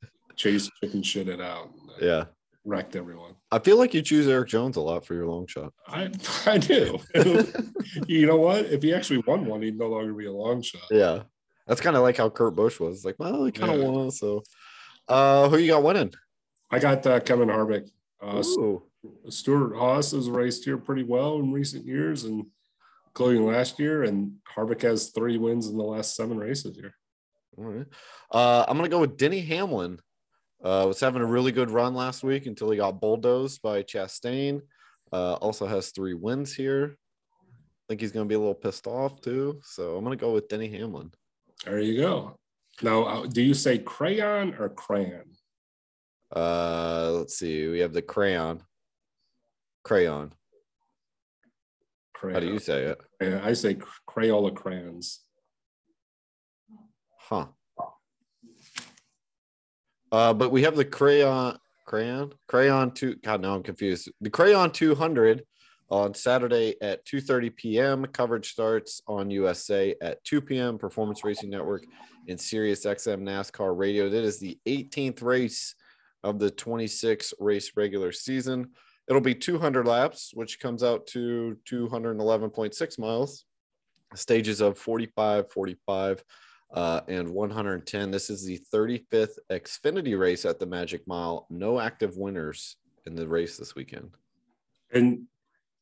Chase 0.36 0.70
chicken 0.82 1.02
shit 1.02 1.28
it 1.28 1.40
out, 1.40 1.70
and, 1.72 1.90
uh, 1.90 2.06
yeah. 2.06 2.24
wrecked 2.64 2.94
everyone. 2.94 3.34
I 3.50 3.58
feel 3.58 3.78
like 3.78 3.94
you 3.94 4.02
choose 4.02 4.28
Erik 4.28 4.48
Jones 4.48 4.76
a 4.76 4.82
lot 4.82 5.06
for 5.06 5.14
your 5.14 5.26
long 5.26 5.46
shot. 5.46 5.72
I 5.88 6.10
I 6.46 6.58
do. 6.58 6.98
you 8.06 8.26
know 8.26 8.36
what? 8.36 8.66
If 8.66 8.82
he 8.82 8.92
actually 8.92 9.18
won 9.26 9.46
one, 9.46 9.62
he'd 9.62 9.78
no 9.78 9.88
longer 9.88 10.12
be 10.12 10.26
a 10.26 10.32
long 10.32 10.60
shot. 10.62 10.82
Yeah. 10.90 11.22
That's 11.66 11.80
kind 11.80 11.96
of 11.96 12.02
like 12.02 12.18
how 12.18 12.28
Kurt 12.30 12.54
Busch 12.54 12.78
was. 12.78 13.04
Like, 13.04 13.16
well, 13.18 13.44
he 13.44 13.50
kind 13.52 13.72
of 13.72 13.80
Yeah. 13.80 13.88
won. 13.88 14.10
So, 14.10 14.42
uh, 15.08 15.48
who 15.48 15.56
you 15.56 15.68
got 15.68 15.82
winning? 15.82 16.12
I 16.70 16.78
got 16.78 17.04
uh, 17.06 17.18
Kevin 17.20 17.48
Harvick. 17.48 17.88
Uh, 18.22 18.42
Ooh. 18.44 18.82
Stewart-Haas 19.28 20.12
has 20.12 20.28
raced 20.28 20.64
here 20.64 20.78
pretty 20.78 21.02
well 21.02 21.38
in 21.38 21.52
recent 21.52 21.84
years, 21.84 22.24
and 22.24 22.46
including 23.08 23.46
last 23.46 23.78
year. 23.78 24.04
And 24.04 24.36
Harvick 24.56 24.82
has 24.82 25.10
three 25.10 25.38
wins 25.38 25.68
in 25.68 25.76
the 25.76 25.84
last 25.84 26.14
seven 26.16 26.38
races 26.38 26.76
here. 26.76 26.94
All 27.58 27.64
right. 27.64 27.86
Uh, 28.30 28.64
I'm 28.68 28.76
gonna 28.76 28.88
go 28.88 29.00
with 29.00 29.16
Denny 29.16 29.40
Hamlin. 29.40 29.98
Uh, 30.62 30.84
was 30.86 31.00
having 31.00 31.22
a 31.22 31.26
really 31.26 31.52
good 31.52 31.70
run 31.70 31.94
last 31.94 32.22
week 32.22 32.46
until 32.46 32.70
he 32.70 32.76
got 32.76 33.00
bulldozed 33.00 33.62
by 33.62 33.82
Chastain. 33.82 34.62
Uh, 35.12 35.34
also 35.34 35.66
has 35.66 35.90
three 35.90 36.14
wins 36.14 36.54
here. 36.54 36.96
I 37.42 37.84
think 37.88 38.00
he's 38.00 38.12
gonna 38.12 38.26
be 38.26 38.34
a 38.34 38.38
little 38.38 38.54
pissed 38.54 38.86
off 38.86 39.20
too. 39.20 39.60
So 39.62 39.96
I'm 39.96 40.04
gonna 40.04 40.16
go 40.16 40.32
with 40.32 40.48
Denny 40.48 40.68
Hamlin. 40.68 41.12
There 41.64 41.80
you 41.80 42.00
go. 42.00 42.38
Now, 42.82 43.04
uh, 43.04 43.26
do 43.26 43.42
you 43.42 43.54
say 43.54 43.78
crayon 43.78 44.54
or 44.58 44.68
crayon? 44.68 45.36
Uh, 46.34 47.12
let's 47.12 47.38
see. 47.38 47.68
We 47.68 47.78
have 47.78 47.92
the 47.92 48.02
crayon. 48.02 48.62
Crayon. 49.86 50.32
Crayon. 52.12 52.34
How 52.34 52.40
do 52.40 52.52
you 52.52 52.58
say 52.58 52.86
it? 52.86 53.00
Yeah, 53.20 53.40
I 53.44 53.52
say 53.52 53.78
Crayola 54.10 54.52
crayons. 54.52 55.20
Huh. 57.20 57.46
Uh, 60.10 60.34
but 60.34 60.50
we 60.50 60.64
have 60.64 60.74
the 60.74 60.84
crayon, 60.84 61.56
crayon, 61.86 62.32
crayon 62.48 62.90
two. 62.94 63.14
God, 63.22 63.42
now 63.42 63.54
I'm 63.54 63.62
confused. 63.62 64.10
The 64.20 64.28
crayon 64.28 64.72
200 64.72 65.44
on 65.88 66.14
Saturday 66.14 66.74
at 66.82 67.06
2:30 67.06 67.54
p.m. 67.54 68.06
Coverage 68.06 68.50
starts 68.50 69.00
on 69.06 69.30
USA 69.30 69.94
at 70.02 70.24
2 70.24 70.40
p.m. 70.40 70.78
Performance 70.78 71.22
Racing 71.22 71.50
Network 71.50 71.84
and 72.28 72.40
Sirius 72.40 72.84
XM 72.84 73.22
NASCAR 73.22 73.78
Radio. 73.78 74.08
That 74.08 74.24
is 74.24 74.40
the 74.40 74.58
18th 74.66 75.22
race 75.22 75.76
of 76.24 76.40
the 76.40 76.50
26 76.50 77.34
race 77.38 77.70
regular 77.76 78.10
season. 78.10 78.72
It'll 79.08 79.20
be 79.20 79.34
200 79.34 79.86
laps, 79.86 80.32
which 80.34 80.58
comes 80.58 80.82
out 80.82 81.06
to 81.08 81.56
211.6 81.70 82.98
miles. 82.98 83.44
Stages 84.14 84.60
of 84.60 84.78
45, 84.78 85.50
45, 85.50 86.24
uh, 86.74 87.00
and 87.08 87.28
110. 87.28 88.10
This 88.10 88.30
is 88.30 88.44
the 88.44 88.60
35th 88.72 89.38
Xfinity 89.50 90.18
race 90.18 90.44
at 90.44 90.58
the 90.58 90.66
Magic 90.66 91.06
Mile. 91.06 91.46
No 91.50 91.78
active 91.78 92.16
winners 92.16 92.76
in 93.06 93.14
the 93.14 93.28
race 93.28 93.56
this 93.56 93.74
weekend. 93.74 94.10
And 94.92 95.24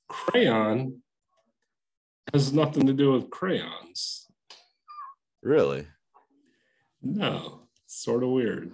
crayon 0.09 1.03
has 2.33 2.53
nothing 2.53 2.87
to 2.87 2.93
do 2.93 3.13
with 3.13 3.31
crayons. 3.31 4.27
Really? 5.43 5.87
No, 7.03 7.69
it's 7.85 8.03
sort 8.03 8.23
of 8.23 8.31
weird. 8.31 8.73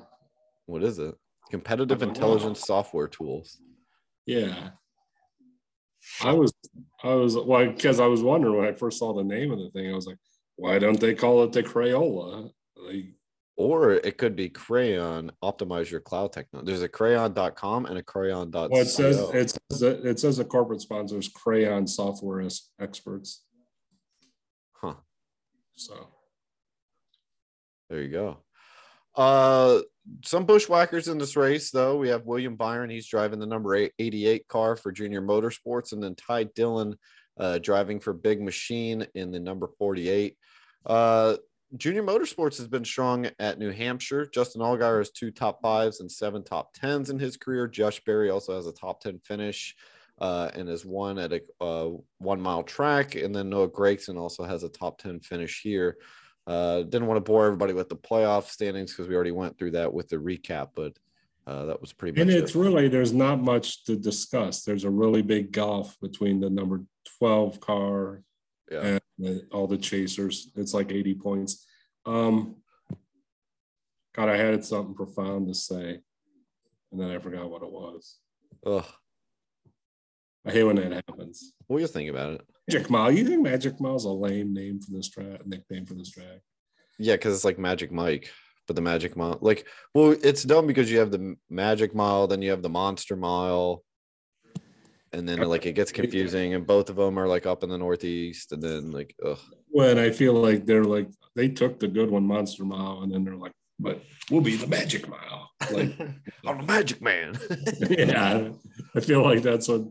What 0.67 0.85
is 0.85 0.99
it? 0.99 1.15
Competitive 1.51 1.99
I 1.99 2.07
don't 2.07 2.09
know. 2.09 2.15
intelligence 2.15 2.61
software 2.61 3.09
tools. 3.09 3.59
Yeah. 4.27 4.71
I 6.23 6.33
was, 6.33 6.53
I 7.03 7.15
was, 7.15 7.37
well, 7.37 7.67
because 7.67 8.01
I 8.01 8.07
was 8.07 8.23
wondering 8.23 8.57
when 8.57 8.67
I 8.69 8.73
first 8.73 8.99
saw 8.99 9.15
the 9.15 9.25
name 9.25 9.51
of 9.51 9.59
the 9.59 9.71
thing, 9.71 9.91
I 9.91 9.95
was 9.95 10.07
like, 10.07 10.19
why 10.57 10.79
don't 10.79 11.01
they 11.01 11.15
call 11.15 11.43
it 11.45 11.53
the 11.53 11.63
Crayola? 11.63 12.51
Like, 12.77 13.15
Or 13.57 13.93
it 13.93 14.19
could 14.19 14.37
be 14.37 14.49
Crayon 14.49 15.33
Optimize 15.43 15.91
Your 15.91 16.01
Cloud 16.01 16.33
Technology. 16.33 16.71
There's 16.71 16.83
a 16.83 16.89
crayon.com 16.89 17.87
and 17.87 17.99
a 17.99 18.03
crayon.co. 18.03 18.69
well, 18.71 18.83
it 18.83 18.87
says 18.87 19.19
it 19.35 19.57
says 19.71 19.83
it 19.83 20.19
says 20.21 20.37
the 20.37 20.45
corporate 20.45 20.81
sponsors 20.83 21.29
Crayon 21.29 21.87
software 21.87 22.41
as 22.41 22.69
experts. 22.81 23.45
Huh. 24.73 24.95
So 25.75 26.09
There 27.89 28.03
you 28.03 28.09
go. 28.09 28.39
Uh, 29.15 29.81
some 30.25 30.45
bushwhackers 30.45 31.09
in 31.09 31.19
this 31.19 31.37
race, 31.37 31.71
though. 31.71 31.97
We 31.97 32.09
have 32.09 32.27
William 32.27 32.57
Byron. 32.57 32.91
He's 32.91 33.09
driving 33.09 33.39
the 33.39 33.47
number 33.47 33.75
88 33.99 34.49
car 34.49 34.77
for 34.77 34.93
Junior 34.93 35.23
Motorsports, 35.23 35.93
and 35.93 36.03
then 36.03 36.15
Ty 36.15 36.45
Dillon 36.55 36.97
uh, 37.39 37.59
driving 37.59 38.01
for 38.01 38.13
Big 38.13 38.41
Machine 38.41 39.07
in 39.15 39.31
the 39.31 39.41
number 39.41 39.69
48. 39.79 40.37
Uh, 40.87 41.37
Junior 41.77 42.03
Motorsports 42.03 42.59
has 42.59 42.67
been 42.67 42.85
strong 42.85 43.29
at 43.39 43.59
New 43.59 43.71
Hampshire. 43.71 44.27
Justin 44.27 44.61
Allgaier 44.61 44.99
has 44.99 45.11
two 45.11 45.31
top 45.31 45.63
fives 45.63 46.01
and 46.01 46.11
seven 46.11 46.43
top 46.43 46.75
tens 46.75 47.11
in 47.11 47.19
his 47.19 47.37
career. 47.37 47.69
Josh 47.69 48.01
Berry 48.05 48.29
also 48.29 48.57
has 48.57 48.67
a 48.67 48.73
top 48.73 49.01
10 49.01 49.21
finish 49.21 49.77
uh, 50.21 50.51
and 50.55 50.69
has 50.69 50.85
won 50.85 51.19
at 51.19 51.33
a 51.33 51.41
uh, 51.61 51.91
one 52.19 52.41
mile 52.41 52.65
track. 52.65 53.15
And 53.15 53.35
then 53.35 53.49
Noah 53.49 53.71
Gragson 53.71 54.19
also 54.19 54.43
has 54.43 54.65
a 54.65 54.69
top 54.69 54.99
10 54.99 55.21
finish 55.21 55.63
here. 55.63 55.97
Uh, 56.51 56.83
didn't 56.83 57.07
want 57.07 57.17
to 57.17 57.21
bore 57.21 57.47
everybody 57.47 57.73
with 57.73 57.89
the 57.89 57.95
playoff 57.95 58.49
standings 58.49 58.91
because 58.91 59.07
we 59.07 59.15
already 59.15 59.31
went 59.31 59.57
through 59.57 59.71
that 59.71 59.95
with 59.95 60.09
the 60.09 60.17
recap, 60.17 60.71
but 60.75 60.93
uh, 61.47 61.65
that 61.67 61.81
was 61.81 61.93
pretty 61.93 62.13
much 62.13 62.23
and 62.23 62.31
it. 62.31 62.43
it's 62.43 62.57
really 62.57 62.89
there's 62.89 63.13
not 63.13 63.41
much 63.41 63.85
to 63.85 63.95
discuss. 63.95 64.65
There's 64.65 64.83
a 64.83 64.91
really 64.91 65.23
big 65.23 65.53
gulf 65.53 65.97
between 66.01 66.41
the 66.41 66.51
number 66.51 66.83
12 67.21 67.61
car 67.61 68.25
yeah. 68.69 68.99
and 69.21 69.43
all 69.53 69.69
the 69.69 69.79
chasers. 69.79 70.51
It's 70.57 70.75
like 70.75 70.91
80 70.91 71.15
points. 71.15 71.65
Um, 72.05 72.57
God, 74.13 74.29
I 74.29 74.37
had 74.37 74.65
something 74.65 74.97
profound 74.97 75.47
to 75.47 75.55
say, 75.55 76.01
and 76.91 77.01
then 77.01 77.13
I 77.13 77.21
forgot 77.21 77.49
what 77.49 77.63
it 77.63 77.71
was. 77.71 78.17
Ugh. 78.67 78.85
I 80.47 80.53
hate 80.53 80.65
when 80.65 80.77
that 80.77 80.93
happens. 80.93 81.53
What 81.67 81.79
do 81.79 81.83
you 81.83 81.89
think 81.89 82.11
about 82.11 82.35
it? 82.35 82.41
Magic 82.69 82.91
Mile. 82.91 83.11
You 83.11 83.25
think 83.25 83.43
Magic 83.43 83.81
Mile's 83.81 84.05
a 84.05 84.11
lame 84.11 84.55
name 84.55 84.81
for 84.81 84.93
this 84.93 85.09
track? 85.09 85.47
Nickname 85.47 85.87
for 85.87 85.95
this 85.95 86.11
track? 86.11 86.41
Yeah, 86.99 87.15
because 87.15 87.35
it's 87.35 87.45
like 87.45 87.59
Magic 87.59 87.93
Mike, 87.93 88.31
but 88.67 88.77
the 88.77 88.83
Magic 88.83 89.17
Mile, 89.17 89.39
like, 89.41 89.67
well, 89.95 90.15
it's 90.23 90.43
dumb 90.43 90.67
because 90.67 90.91
you 90.91 90.99
have 90.99 91.11
the 91.11 91.37
Magic 91.49 91.95
Mile, 91.95 92.27
then 92.27 92.43
you 92.43 92.51
have 92.51 92.63
the 92.63 92.69
Monster 92.69 93.17
Mile, 93.17 93.83
and 95.13 95.29
then 95.29 95.41
like 95.41 95.67
it 95.67 95.73
gets 95.73 95.93
confusing, 95.93 96.55
and 96.55 96.67
both 96.67 96.91
of 96.91 96.97
them 96.97 97.19
are 97.19 97.27
like 97.27 97.47
up 97.47 97.63
in 97.63 97.71
the 97.71 97.79
Northeast, 97.79 98.53
and 98.53 98.63
then 98.63 98.91
like, 98.93 99.15
ugh, 99.25 99.39
When 99.69 99.99
I 99.99 100.11
feel 100.11 100.35
like 100.35 100.67
they're 100.67 100.85
like 100.85 101.09
they 101.37 101.49
took 101.49 101.81
the 101.81 101.89
good 101.89 102.11
one, 102.11 102.27
Monster 102.27 102.65
Mile, 102.65 103.01
and 103.03 103.13
then 103.13 103.25
they're 103.25 103.37
like, 103.37 103.53
but 103.79 104.03
we'll 104.31 104.41
be 104.43 104.57
the 104.57 104.67
Magic 104.67 105.09
Mile. 105.09 105.51
Like, 105.71 105.99
I'm 106.47 106.59
the 106.59 106.65
Magic 106.65 107.01
Man. 107.03 107.39
yeah, 107.91 108.51
I 108.95 109.01
feel 109.01 109.23
like 109.23 109.43
that's 109.43 109.69
what, 109.69 109.83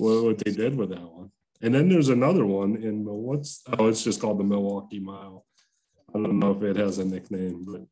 what 0.00 0.24
what 0.24 0.38
they 0.38 0.52
did 0.52 0.76
with 0.76 0.90
that 0.90 1.02
one. 1.02 1.30
And 1.62 1.74
then 1.74 1.88
there's 1.88 2.08
another 2.08 2.46
one 2.46 2.76
in 2.76 3.04
what's 3.04 3.62
oh, 3.78 3.88
it's 3.88 4.02
just 4.02 4.20
called 4.20 4.38
the 4.38 4.44
Milwaukee 4.44 5.00
Mile. 5.00 5.44
I 6.14 6.14
don't 6.14 6.38
know 6.38 6.52
if 6.52 6.62
it 6.62 6.76
has 6.76 6.98
a 6.98 7.04
nickname, 7.04 7.64
but 7.64 7.82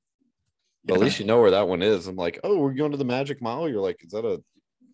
But 0.84 0.94
at 0.94 1.00
least 1.00 1.20
you 1.20 1.26
know 1.26 1.40
where 1.40 1.52
that 1.52 1.68
one 1.68 1.82
is. 1.82 2.06
I'm 2.06 2.16
like, 2.16 2.40
oh, 2.42 2.58
we're 2.58 2.72
going 2.72 2.92
to 2.92 2.96
the 2.96 3.04
Magic 3.04 3.40
Mile. 3.42 3.68
You're 3.68 3.82
like, 3.82 4.02
is 4.04 4.12
that 4.12 4.24
a 4.24 4.42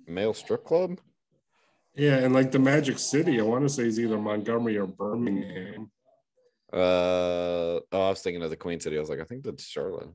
male 0.06 0.34
strip 0.34 0.64
club? 0.64 0.98
yeah, 1.96 2.16
and 2.16 2.34
like 2.34 2.50
the 2.50 2.58
Magic 2.58 2.98
City, 2.98 3.40
I 3.40 3.44
want 3.44 3.64
to 3.64 3.68
say 3.68 3.84
is 3.84 4.00
either 4.00 4.18
Montgomery 4.18 4.76
or 4.76 4.86
Birmingham. 4.86 5.90
Uh, 6.72 7.78
oh, 7.80 7.82
I 7.92 8.10
was 8.10 8.20
thinking 8.20 8.42
of 8.42 8.50
the 8.50 8.56
Queen 8.56 8.80
City. 8.80 8.96
I 8.96 9.00
was 9.00 9.08
like, 9.08 9.20
I 9.20 9.24
think 9.24 9.44
that's 9.44 9.64
Charlotte. 9.64 10.08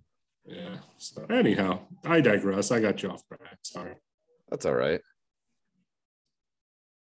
Yeah. 0.45 0.77
So 0.97 1.25
anyhow, 1.29 1.79
I 2.03 2.19
digress. 2.19 2.71
I 2.71 2.81
got 2.81 3.01
you 3.01 3.11
off 3.11 3.25
track. 3.27 3.59
Sorry. 3.61 3.93
That's 4.49 4.65
all 4.65 4.73
right. 4.73 4.99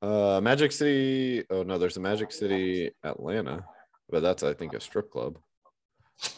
Uh, 0.01 0.39
Magic 0.41 0.71
City. 0.71 1.43
Oh 1.49 1.63
no, 1.63 1.77
there's 1.77 1.97
a 1.97 1.99
Magic 2.01 2.31
City 2.31 2.91
Atlanta, 3.03 3.65
but 4.09 4.21
that's 4.21 4.43
I 4.43 4.53
think 4.53 4.73
a 4.73 4.79
strip 4.79 5.11
club. 5.11 5.37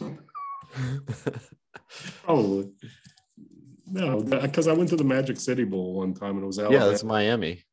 Probably. 2.24 2.70
No, 3.86 4.20
because 4.22 4.68
I 4.68 4.72
went 4.72 4.88
to 4.90 4.96
the 4.96 5.04
Magic 5.04 5.38
City 5.38 5.64
Bowl 5.64 5.94
one 5.94 6.14
time 6.14 6.36
and 6.36 6.44
it 6.44 6.46
was 6.46 6.58
Alabama. 6.58 6.84
yeah, 6.84 6.88
that's 6.90 7.02
Miami. 7.04 7.64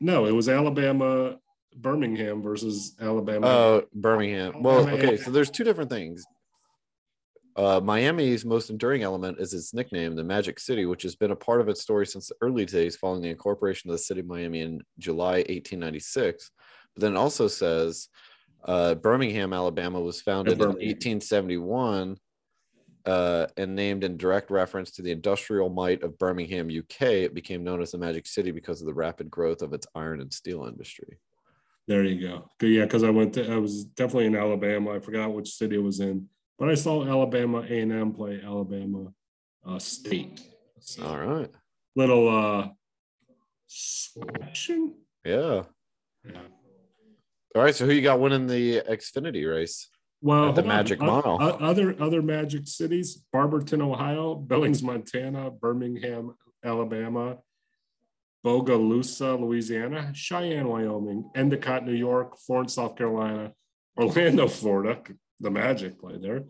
no, 0.00 0.26
it 0.26 0.32
was 0.32 0.48
Alabama, 0.48 1.36
Birmingham 1.76 2.42
versus 2.42 2.94
Alabama. 3.00 3.46
Oh, 3.46 3.82
Birmingham. 3.92 4.62
Well, 4.62 4.88
okay, 4.88 5.16
so 5.16 5.30
there's 5.32 5.50
two 5.50 5.64
different 5.64 5.90
things. 5.90 6.24
Uh, 7.58 7.80
Miami's 7.80 8.44
most 8.44 8.70
enduring 8.70 9.02
element 9.02 9.40
is 9.40 9.52
its 9.52 9.74
nickname, 9.74 10.14
the 10.14 10.22
Magic 10.22 10.60
City, 10.60 10.86
which 10.86 11.02
has 11.02 11.16
been 11.16 11.32
a 11.32 11.36
part 11.36 11.60
of 11.60 11.68
its 11.68 11.82
story 11.82 12.06
since 12.06 12.28
the 12.28 12.36
early 12.40 12.64
days 12.64 12.94
following 12.94 13.20
the 13.20 13.30
incorporation 13.30 13.90
of 13.90 13.94
the 13.94 13.98
city 13.98 14.20
of 14.20 14.26
Miami 14.26 14.60
in 14.60 14.80
July 15.00 15.38
1896. 15.38 16.52
But 16.94 17.00
then 17.00 17.14
it 17.14 17.18
also 17.18 17.48
says 17.48 18.10
uh, 18.64 18.94
Birmingham, 18.94 19.52
Alabama 19.52 20.00
was 20.00 20.20
founded 20.20 20.60
in 20.60 20.68
1871 20.68 22.16
uh, 23.06 23.46
and 23.56 23.74
named 23.74 24.04
in 24.04 24.16
direct 24.16 24.52
reference 24.52 24.92
to 24.92 25.02
the 25.02 25.10
industrial 25.10 25.68
might 25.68 26.04
of 26.04 26.16
Birmingham, 26.16 26.68
UK. 26.68 27.02
It 27.02 27.34
became 27.34 27.64
known 27.64 27.82
as 27.82 27.90
the 27.90 27.98
Magic 27.98 28.28
City 28.28 28.52
because 28.52 28.80
of 28.80 28.86
the 28.86 28.94
rapid 28.94 29.32
growth 29.32 29.62
of 29.62 29.72
its 29.72 29.86
iron 29.96 30.20
and 30.20 30.32
steel 30.32 30.66
industry. 30.66 31.18
There 31.88 32.04
you 32.04 32.20
go. 32.20 32.50
Yeah, 32.62 32.84
because 32.84 33.02
I 33.02 33.10
went 33.10 33.32
to, 33.32 33.52
I 33.52 33.56
was 33.56 33.84
definitely 33.84 34.26
in 34.26 34.36
Alabama. 34.36 34.92
I 34.92 35.00
forgot 35.00 35.32
which 35.32 35.54
city 35.54 35.74
it 35.74 35.82
was 35.82 35.98
in, 35.98 36.28
but 36.58 36.68
I 36.68 36.74
saw 36.74 37.06
Alabama 37.06 37.64
A 37.68 37.80
and 37.80 37.92
M 37.92 38.12
play 38.12 38.40
Alabama 38.44 39.12
uh, 39.66 39.78
State. 39.78 40.42
So, 40.80 41.04
All 41.04 41.18
right. 41.18 41.50
Little 41.96 42.28
uh, 42.28 42.68
switching. 43.66 44.94
Yeah. 45.24 45.62
Yeah. 46.24 46.40
All 47.54 47.62
right. 47.62 47.74
So 47.74 47.86
who 47.86 47.92
you 47.92 48.02
got 48.02 48.20
winning 48.20 48.46
the 48.46 48.82
Xfinity 48.88 49.48
race? 49.50 49.88
Well, 50.20 50.52
the 50.52 50.62
on. 50.62 50.68
Magic 50.68 51.00
O- 51.02 51.06
Mile. 51.06 51.38
other 51.60 51.94
other 52.00 52.22
Magic 52.22 52.66
cities: 52.66 53.22
Barberton, 53.32 53.80
Ohio; 53.82 54.34
Billings, 54.34 54.82
Montana; 54.82 55.50
Birmingham, 55.50 56.34
Alabama; 56.64 57.38
Bogalusa, 58.44 59.38
Louisiana; 59.38 60.10
Cheyenne, 60.14 60.68
Wyoming; 60.68 61.30
Endicott, 61.36 61.86
New 61.86 61.92
York; 61.92 62.36
Florence, 62.38 62.74
South 62.74 62.96
Carolina; 62.96 63.52
Orlando, 63.96 64.48
Florida. 64.48 65.00
The 65.40 65.50
Magic 65.50 66.00
play 66.00 66.18
there. 66.18 66.44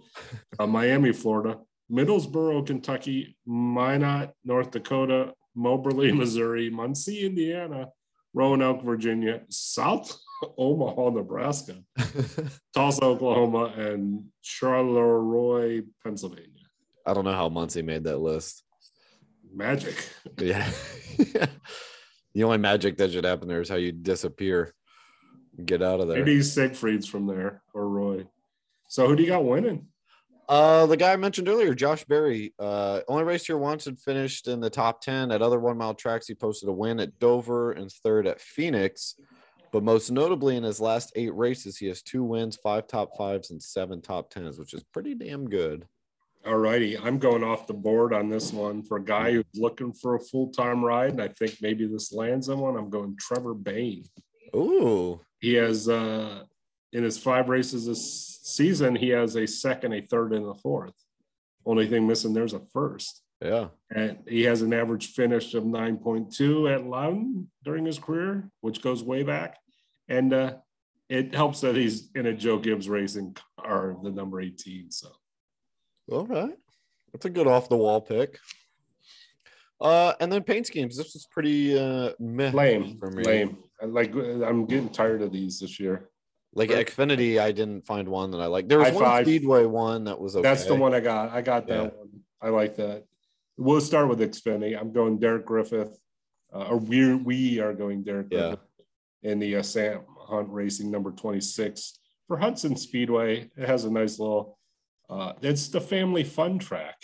Uh, 0.59 0.67
Miami, 0.67 1.13
Florida; 1.13 1.59
Middlesboro, 1.91 2.67
Kentucky; 2.67 3.37
Minot, 3.47 4.33
North 4.45 4.71
Dakota; 4.71 5.35
Moberly, 5.55 6.13
Missouri; 6.23 6.71
Muncie, 6.71 7.27
Indiana; 7.27 7.89
Roanoke, 8.33 8.83
Virginia; 8.83 9.43
South 9.49 10.19
Omaha, 10.59 11.11
Nebraska. 11.11 11.83
Tulsa, 12.75 13.05
Oklahoma, 13.05 13.73
and 13.77 14.25
Charleroi, 14.43 15.85
Pennsylvania. 16.03 16.47
I 17.07 17.15
don't 17.15 17.25
know 17.25 17.33
how 17.33 17.49
Muncie 17.49 17.83
made 17.83 18.05
that 18.05 18.19
list. 18.19 18.65
Magic. 19.55 20.09
Yeah. 20.39 20.71
the 22.35 22.45
only 22.45 22.59
magic 22.59 22.99
that 22.99 23.13
should 23.13 23.25
happen 23.25 23.49
there 23.49 23.63
is 23.63 23.69
how 23.69 23.77
you 23.77 23.93
disappear, 23.93 24.75
get 25.65 25.83
out 25.83 26.01
of 26.01 26.09
there. 26.09 26.19
Maybe 26.19 26.43
Siegfried's 26.43 27.07
from 27.07 27.27
there 27.27 27.63
or 27.73 27.89
Roy. 27.89 28.27
So 28.89 29.07
who 29.07 29.17
do 29.17 29.23
you 29.23 29.29
got 29.29 29.45
winning? 29.45 29.87
Uh, 30.49 30.87
the 30.87 30.97
guy 30.97 31.13
I 31.13 31.17
mentioned 31.17 31.49
earlier, 31.49 31.75
Josh 31.75 32.05
Berry, 32.05 32.55
uh, 32.59 33.01
only 33.07 33.25
raced 33.25 33.47
here 33.47 33.59
once 33.59 33.87
and 33.87 34.01
finished 34.01 34.49
in 34.49 34.61
the 34.61 34.71
top 34.71 35.03
10 35.03 35.31
at 35.31 35.43
other 35.43 35.61
one 35.61 35.77
mile 35.77 35.95
tracks. 35.95 36.27
He 36.27 36.35
posted 36.35 36.71
a 36.71 36.73
win 36.73 37.01
at 37.01 37.19
Dover 37.19 37.73
and 37.73 37.93
third 37.93 38.27
at 38.27 38.41
Phoenix. 38.41 39.15
But 39.73 39.83
most 39.83 40.11
notably, 40.11 40.57
in 40.57 40.63
his 40.63 40.81
last 40.81 41.13
eight 41.17 41.35
races, 41.35 41.77
he 41.77 41.87
has 41.89 42.01
two 42.01 42.25
wins, 42.25 42.57
five 42.57 42.87
top 42.87 43.15
fives, 43.19 43.51
and 43.51 43.63
seven 43.63 44.01
top 44.01 44.31
tens, 44.31 44.59
which 44.59 44.73
is 44.73 44.83
pretty 44.83 45.15
damn 45.15 45.51
good. 45.51 45.87
All 46.47 46.57
righty. 46.57 46.97
I'm 46.97 47.19
going 47.19 47.45
off 47.45 47.67
the 47.67 47.75
board 47.75 48.15
on 48.15 48.31
this 48.31 48.51
one 48.51 48.83
for 48.83 48.97
a 48.97 49.05
guy 49.05 49.33
who's 49.33 49.45
looking 49.55 49.93
for 49.93 50.15
a 50.15 50.21
full 50.21 50.49
time 50.51 50.83
ride. 50.83 51.11
And 51.11 51.21
I 51.21 51.29
think 51.29 51.57
maybe 51.61 51.87
this 51.87 52.11
lands 52.11 52.49
him 52.49 52.61
one. 52.61 52.77
I'm 52.77 52.89
going 52.89 53.17
Trevor 53.21 53.53
Bayne. 53.53 54.05
Ooh, 54.57 55.21
He 55.41 55.53
has, 55.55 55.91
uh, 55.91 56.45
in 56.93 57.05
his 57.05 57.19
five 57.19 57.49
races 57.49 57.87
this 57.87 58.41
season, 58.43 58.97
he 58.97 59.11
has 59.11 59.37
a 59.37 59.47
second, 59.47 59.93
a 59.93 60.01
third, 60.03 60.33
and 60.33 60.47
a 60.47 60.55
fourth. 60.55 60.95
Only 61.67 61.87
thing 61.87 62.07
missing 62.07 62.33
there's 62.33 62.55
a 62.55 62.61
first. 62.73 63.23
yeah. 63.43 63.69
And 63.91 64.19
he 64.27 64.43
has 64.45 64.63
an 64.63 64.73
average 64.73 65.09
finish 65.09 65.55
of 65.55 65.65
9.2 65.65 66.75
at 66.75 66.87
Loudon 66.87 67.51
during 67.63 67.85
his 67.85 67.99
career, 67.99 68.51
which 68.61 68.83
goes 68.83 69.03
way 69.03 69.23
back. 69.23 69.59
And 70.09 70.33
uh, 70.33 70.55
it 71.09 71.35
helps 71.35 71.61
that 71.61 71.77
he's 71.77 72.11
in 72.15 72.27
a 72.27 72.33
Joe 72.33 72.59
Gibbs 72.59 72.89
racing 72.89 73.37
car, 73.61 73.97
the 74.03 74.11
number 74.11 74.41
18. 74.41 74.91
So 74.91 75.09
All 76.11 76.27
right. 76.27 76.57
That's 77.13 77.27
a 77.27 77.31
good 77.31 77.47
off 77.47 77.69
the 77.69 77.77
wall 77.77 78.01
pick. 78.01 78.39
Uh, 79.81 80.13
and 80.21 80.31
then 80.33 80.43
paint 80.43 80.67
schemes. 80.67 80.97
This 80.97 81.15
was 81.15 81.27
pretty 81.31 81.79
uh 81.79 82.11
meh 82.19 82.51
lame, 82.51 82.99
for 82.99 83.11
me. 83.11 83.23
lame. 83.23 83.59
Like 83.81 84.13
I'm 84.15 84.67
getting 84.67 84.89
tired 84.89 85.23
of 85.23 85.33
these 85.33 85.61
this 85.61 85.79
year. 85.79 86.09
Like 86.55 86.71
Right. 86.71 86.87
Xfinity, 86.87 87.39
I 87.39 87.53
didn't 87.53 87.83
find 87.87 88.09
one 88.09 88.31
that 88.33 88.41
I 88.41 88.47
like. 88.47 88.69
There 88.69 88.79
was 88.79 88.89
High 88.89 88.95
one 88.95 89.05
five. 89.05 89.27
Speedway 89.27 89.65
one 89.67 90.05
that 90.05 90.19
was 90.19 90.35
okay. 90.37 90.43
That's 90.43 90.65
the 90.65 90.75
one 90.75 90.95
I 90.95 91.01
got. 91.01 91.31
I 91.31 91.43
got 91.43 91.67
that 91.69 91.75
Yeah. 91.85 91.89
one. 91.99 92.09
I 92.41 92.49
like 92.49 92.77
that. 92.77 93.05
We'll 93.57 93.81
start 93.81 94.09
with 94.09 94.21
Xfinity. 94.21 94.79
I'm 94.79 94.93
going 94.93 95.19
Derek 95.19 95.45
Griffith, 95.45 95.99
uh, 96.53 96.69
or 96.69 96.79
we 96.79 97.15
we 97.15 97.61
are 97.61 97.75
going 97.75 98.03
Derek 98.03 98.29
Yeah. 98.31 98.49
Griffith 98.49 98.65
in 99.23 99.39
the 99.41 99.57
uh, 99.57 99.63
Sam 99.63 100.01
Hunt 100.19 100.49
Racing 100.51 100.91
number 100.91 101.11
26 101.11 101.99
for 102.27 102.39
Hudson 102.39 102.77
Speedway. 102.77 103.51
It 103.57 103.69
has 103.69 103.85
a 103.85 103.91
nice 103.91 104.19
little. 104.19 104.59
Uh, 105.11 105.33
it's 105.43 105.69
the 105.69 105.81
family 105.81 106.23
fun 106.23 106.59
track, 106.59 107.03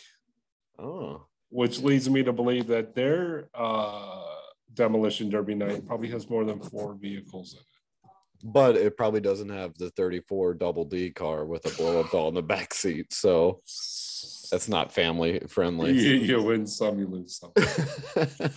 Oh, 0.79 1.27
which 1.49 1.81
leads 1.81 2.09
me 2.09 2.23
to 2.23 2.33
believe 2.33 2.67
that 2.69 2.95
their 2.95 3.49
uh, 3.55 4.25
demolition 4.75 5.31
derby 5.31 5.55
night 5.55 5.87
probably 5.87 6.09
has 6.09 6.29
more 6.29 6.45
than 6.45 6.61
four 6.61 6.95
vehicles 6.95 7.55
in 7.55 7.61
it. 7.61 7.67
But 8.45 8.77
it 8.77 8.97
probably 8.99 9.23
doesn't 9.23 9.49
have 9.49 9.77
the 9.79 9.89
34 9.91 10.55
double 10.55 10.85
D 10.85 11.11
car 11.11 11.47
with 11.47 11.65
a 11.65 11.75
blow 11.77 12.01
up 12.01 12.11
doll 12.11 12.29
in 12.29 12.35
the 12.35 12.43
back 12.43 12.75
seat. 12.75 13.13
So 13.13 13.63
that's 14.51 14.69
not 14.69 14.93
family 14.93 15.41
friendly. 15.49 15.93
you 15.93 16.43
win 16.43 16.67
some, 16.67 16.99
you 16.99 17.07
lose 17.07 17.41
some. 17.41 17.53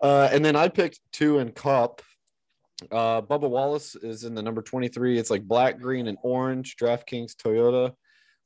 uh, 0.00 0.28
and 0.32 0.44
then 0.44 0.54
I 0.54 0.68
picked 0.68 1.00
two 1.12 1.40
in 1.40 1.50
Cup. 1.50 2.02
Uh, 2.90 3.20
Bubba 3.20 3.50
Wallace 3.50 3.96
is 3.96 4.22
in 4.22 4.34
the 4.34 4.42
number 4.42 4.62
23. 4.62 5.18
It's 5.18 5.30
like 5.30 5.42
black, 5.42 5.80
green, 5.80 6.06
and 6.06 6.18
orange. 6.22 6.76
DraftKings 6.76 7.34
Toyota. 7.34 7.92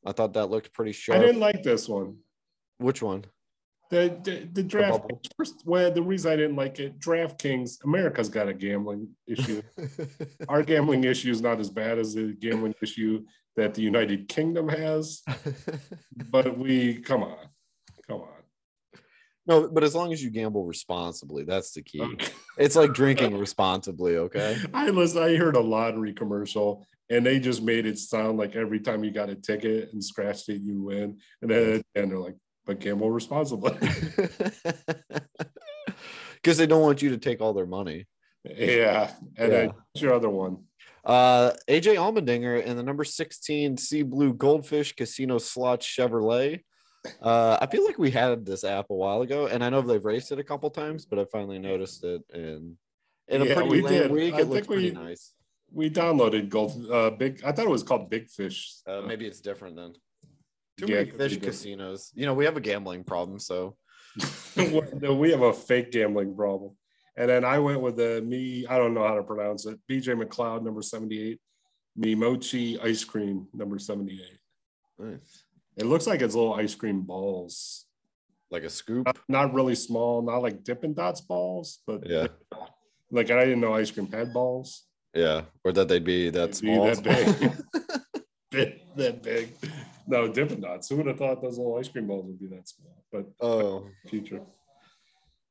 I 0.06 0.12
thought 0.12 0.32
that 0.34 0.46
looked 0.46 0.72
pretty 0.72 0.92
sharp. 0.92 1.18
I 1.18 1.26
didn't 1.26 1.40
like 1.40 1.62
this 1.62 1.88
one. 1.88 2.16
Which 2.78 3.02
one? 3.02 3.24
The 3.90 4.18
the, 4.22 4.48
the 4.52 4.62
draft 4.62 5.02
bubble. 5.02 5.20
first 5.36 5.62
well, 5.64 5.90
the 5.90 6.02
reason 6.02 6.32
I 6.32 6.36
didn't 6.36 6.56
like 6.56 6.78
it, 6.78 6.98
DraftKings, 6.98 7.84
America's 7.84 8.28
got 8.28 8.48
a 8.48 8.54
gambling 8.54 9.08
issue. 9.26 9.62
Our 10.48 10.62
gambling 10.62 11.04
issue 11.04 11.30
is 11.30 11.40
not 11.40 11.58
as 11.58 11.70
bad 11.70 11.98
as 11.98 12.14
the 12.14 12.34
gambling 12.38 12.74
issue 12.82 13.24
that 13.56 13.74
the 13.74 13.82
United 13.82 14.28
Kingdom 14.28 14.68
has, 14.68 15.22
but 16.30 16.58
we 16.58 17.00
come 17.00 17.22
on. 17.22 17.38
Come 18.06 18.20
on. 18.20 19.00
no, 19.46 19.68
but 19.68 19.84
as 19.84 19.94
long 19.94 20.12
as 20.12 20.22
you 20.22 20.30
gamble 20.30 20.64
responsibly, 20.64 21.44
that's 21.44 21.72
the 21.72 21.82
key. 21.82 22.00
Okay. 22.00 22.28
It's 22.58 22.76
like 22.76 22.92
drinking 22.92 23.38
responsibly, 23.38 24.16
okay? 24.16 24.58
I 24.74 24.90
listen, 24.90 25.22
I 25.22 25.36
heard 25.36 25.56
a 25.56 25.60
lottery 25.60 26.12
commercial 26.12 26.86
and 27.10 27.24
they 27.24 27.38
just 27.38 27.62
made 27.62 27.86
it 27.86 27.98
sound 27.98 28.38
like 28.38 28.54
every 28.54 28.80
time 28.80 29.02
you 29.02 29.10
got 29.10 29.30
a 29.30 29.34
ticket 29.34 29.90
and 29.92 30.04
scratched 30.04 30.48
it, 30.48 30.60
you 30.60 30.82
win. 30.82 31.18
And 31.40 31.50
then 31.50 31.82
and 31.94 32.10
they're 32.10 32.18
like, 32.18 32.36
but 32.68 32.78
gamble 32.78 33.10
responsibly. 33.10 33.76
Because 36.40 36.56
they 36.56 36.68
don't 36.68 36.82
want 36.82 37.02
you 37.02 37.10
to 37.10 37.18
take 37.18 37.40
all 37.40 37.52
their 37.52 37.66
money. 37.66 38.06
yeah. 38.44 39.10
And 39.36 39.52
then 39.52 39.66
what's 39.68 40.00
your 40.00 40.14
other 40.14 40.28
one? 40.30 40.58
Uh, 41.04 41.50
AJ 41.68 41.96
Allmendinger 41.96 42.62
in 42.62 42.76
the 42.76 42.82
number 42.84 43.02
16 43.02 43.76
Sea 43.76 44.02
Blue 44.04 44.32
Goldfish 44.32 44.94
Casino 44.94 45.38
Slot 45.38 45.80
Chevrolet. 45.80 46.60
Uh, 47.20 47.58
I 47.60 47.66
feel 47.66 47.84
like 47.84 47.98
we 47.98 48.12
had 48.12 48.46
this 48.46 48.62
app 48.62 48.86
a 48.90 48.94
while 48.94 49.22
ago, 49.22 49.46
and 49.48 49.64
I 49.64 49.68
know 49.68 49.82
they've 49.82 50.02
raced 50.04 50.30
it 50.30 50.38
a 50.38 50.44
couple 50.44 50.70
times, 50.70 51.06
but 51.06 51.18
I 51.18 51.24
finally 51.24 51.58
noticed 51.58 52.04
it. 52.04 52.22
And 52.32 52.76
in 53.26 53.42
a 53.42 53.44
Yeah, 53.44 53.54
pretty 53.54 53.70
we 53.70 53.82
lame 53.82 54.02
did. 54.02 54.10
week, 54.12 54.34
I 54.34 54.40
it 54.42 54.48
looks 54.48 54.68
we- 54.68 54.74
pretty 54.76 54.90
nice. 54.92 55.32
We 55.72 55.90
downloaded 55.90 56.48
Gold 56.50 56.86
uh 56.90 57.10
Big 57.10 57.42
I 57.44 57.50
thought 57.52 57.66
it 57.66 57.70
was 57.70 57.82
called 57.82 58.08
Big 58.08 58.28
Fish. 58.30 58.76
Uh, 58.86 59.02
maybe 59.02 59.26
it's 59.26 59.40
different 59.40 59.74
then. 59.76 59.94
Too 60.78 60.86
Yeah, 60.88 60.96
many 60.98 61.10
be 61.10 61.18
fish 61.18 61.38
casinos. 61.38 62.12
You 62.14 62.26
know, 62.26 62.34
we 62.34 62.44
have 62.44 62.56
a 62.56 62.60
gambling 62.60 63.04
problem, 63.04 63.38
so 63.38 63.76
no, 64.56 65.14
we 65.14 65.30
have 65.30 65.42
a 65.42 65.52
fake 65.52 65.92
gambling 65.92 66.34
problem. 66.34 66.76
And 67.16 67.28
then 67.28 67.44
I 67.44 67.58
went 67.58 67.80
with 67.80 67.96
the 67.96 68.22
me, 68.22 68.64
I 68.66 68.78
don't 68.78 68.94
know 68.94 69.06
how 69.06 69.16
to 69.16 69.22
pronounce 69.24 69.66
it. 69.66 69.78
BJ 69.90 70.14
McLeod, 70.20 70.62
number 70.62 70.82
78. 70.82 71.40
Me 71.96 72.14
Mochi 72.14 72.78
ice 72.80 73.02
cream, 73.04 73.48
number 73.52 73.78
78. 73.78 74.20
nice. 74.98 75.44
It 75.76 75.86
looks 75.86 76.06
like 76.06 76.22
it's 76.22 76.34
little 76.34 76.54
ice 76.54 76.74
cream 76.74 77.02
balls. 77.02 77.86
like 78.50 78.62
a 78.62 78.70
scoop. 78.70 79.06
Not, 79.06 79.18
not 79.28 79.54
really 79.54 79.74
small, 79.74 80.22
not 80.22 80.38
like 80.42 80.62
Dippin' 80.64 80.94
Dots 80.94 81.20
balls, 81.20 81.80
but 81.86 82.08
Yeah. 82.08 82.28
like 83.10 83.30
I 83.30 83.44
didn't 83.44 83.60
know 83.60 83.74
ice 83.74 83.90
cream 83.90 84.10
had 84.10 84.32
balls. 84.32 84.84
Yeah, 85.14 85.42
or 85.64 85.72
that 85.72 85.88
they'd 85.88 86.04
be 86.04 86.30
that 86.30 86.52
They'd 86.52 86.60
be 86.62 86.74
small. 86.74 86.86
that 86.94 87.02
big. 87.02 87.92
Big, 88.50 88.80
that 88.96 89.22
big. 89.22 89.54
No, 90.08 90.26
Dippin' 90.26 90.62
Dots. 90.62 90.88
Who 90.88 90.96
would 90.96 91.06
have 91.06 91.18
thought 91.18 91.42
those 91.42 91.58
little 91.58 91.76
ice 91.76 91.88
cream 91.88 92.06
balls 92.06 92.24
would 92.24 92.40
be 92.40 92.46
that 92.46 92.66
small? 92.66 93.04
But 93.12 93.26
oh, 93.42 93.86
future. 94.06 94.40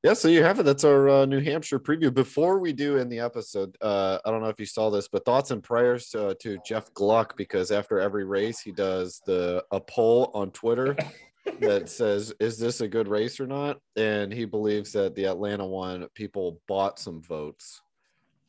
yeah. 0.04 0.14
So 0.14 0.30
you 0.30 0.44
have 0.44 0.60
it. 0.60 0.64
That's 0.64 0.84
our 0.84 1.08
uh, 1.08 1.26
New 1.28 1.42
Hampshire 1.42 1.80
preview. 1.80 2.12
Before 2.12 2.58
we 2.58 2.74
do 2.74 2.98
in 2.98 3.08
the 3.08 3.20
episode, 3.20 3.78
uh, 3.82 4.18
I 4.26 4.32
don't 4.32 4.42
know 4.42 4.50
if 4.50 4.60
you 4.60 4.66
saw 4.66 4.90
this, 4.90 5.08
but 5.08 5.26
thoughts 5.26 5.52
and 5.52 5.64
prayers 5.64 6.14
uh, 6.16 6.34
to 6.40 6.58
Jeff 6.66 6.92
Gluck 6.96 7.38
because 7.38 7.70
after 7.70 8.00
every 8.00 8.26
race 8.26 8.60
he 8.60 8.72
does 8.72 9.22
the 9.28 9.64
a 9.70 9.80
poll 9.80 10.32
on 10.34 10.50
Twitter 10.50 10.98
that 11.60 11.88
says, 11.88 12.34
"Is 12.40 12.58
this 12.58 12.82
a 12.82 12.88
good 12.88 13.08
race 13.08 13.40
or 13.40 13.46
not?" 13.46 13.78
And 13.96 14.34
he 14.34 14.46
believes 14.46 14.92
that 14.94 15.14
the 15.14 15.26
Atlanta 15.26 15.68
one 15.68 16.08
people 16.16 16.62
bought 16.68 16.98
some 16.98 17.22
votes. 17.22 17.84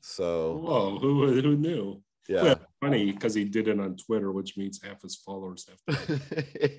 So 0.01 0.57
Whoa, 0.57 0.99
who 1.01 1.27
who 1.35 1.55
knew? 1.55 2.03
Yeah. 2.29 2.43
Well, 2.43 2.61
funny 2.81 3.13
because 3.13 3.35
he 3.35 3.45
did 3.45 3.69
it 3.69 3.81
on 3.81 3.97
Twitter, 3.97 4.33
which 4.33 4.57
means 4.57 4.81
half 4.83 5.03
his 5.03 5.17
followers 5.17 5.67
have. 5.69 6.07
To. 6.07 6.21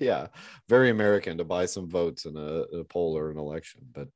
yeah, 0.00 0.28
very 0.68 0.90
American 0.90 1.38
to 1.38 1.44
buy 1.44 1.66
some 1.66 1.88
votes 1.88 2.24
in 2.24 2.36
a, 2.36 2.78
a 2.78 2.84
poll 2.84 3.16
or 3.16 3.30
an 3.30 3.38
election. 3.38 3.80
But 3.92 4.08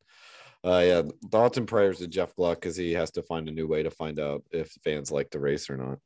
uh, 0.65 0.83
yeah, 0.85 1.03
thoughts 1.31 1.59
and 1.59 1.69
prayers 1.69 1.99
to 1.99 2.07
Jeff 2.07 2.35
Gluck 2.37 2.61
because 2.61 2.77
he 2.77 2.93
has 2.93 3.11
to 3.13 3.23
find 3.23 3.49
a 3.49 3.53
new 3.53 3.67
way 3.67 3.83
to 3.83 3.91
find 3.91 4.19
out 4.19 4.45
if 4.51 4.71
fans 4.85 5.11
like 5.11 5.31
the 5.31 5.41
race 5.41 5.69
or 5.69 5.77
not. 5.77 5.99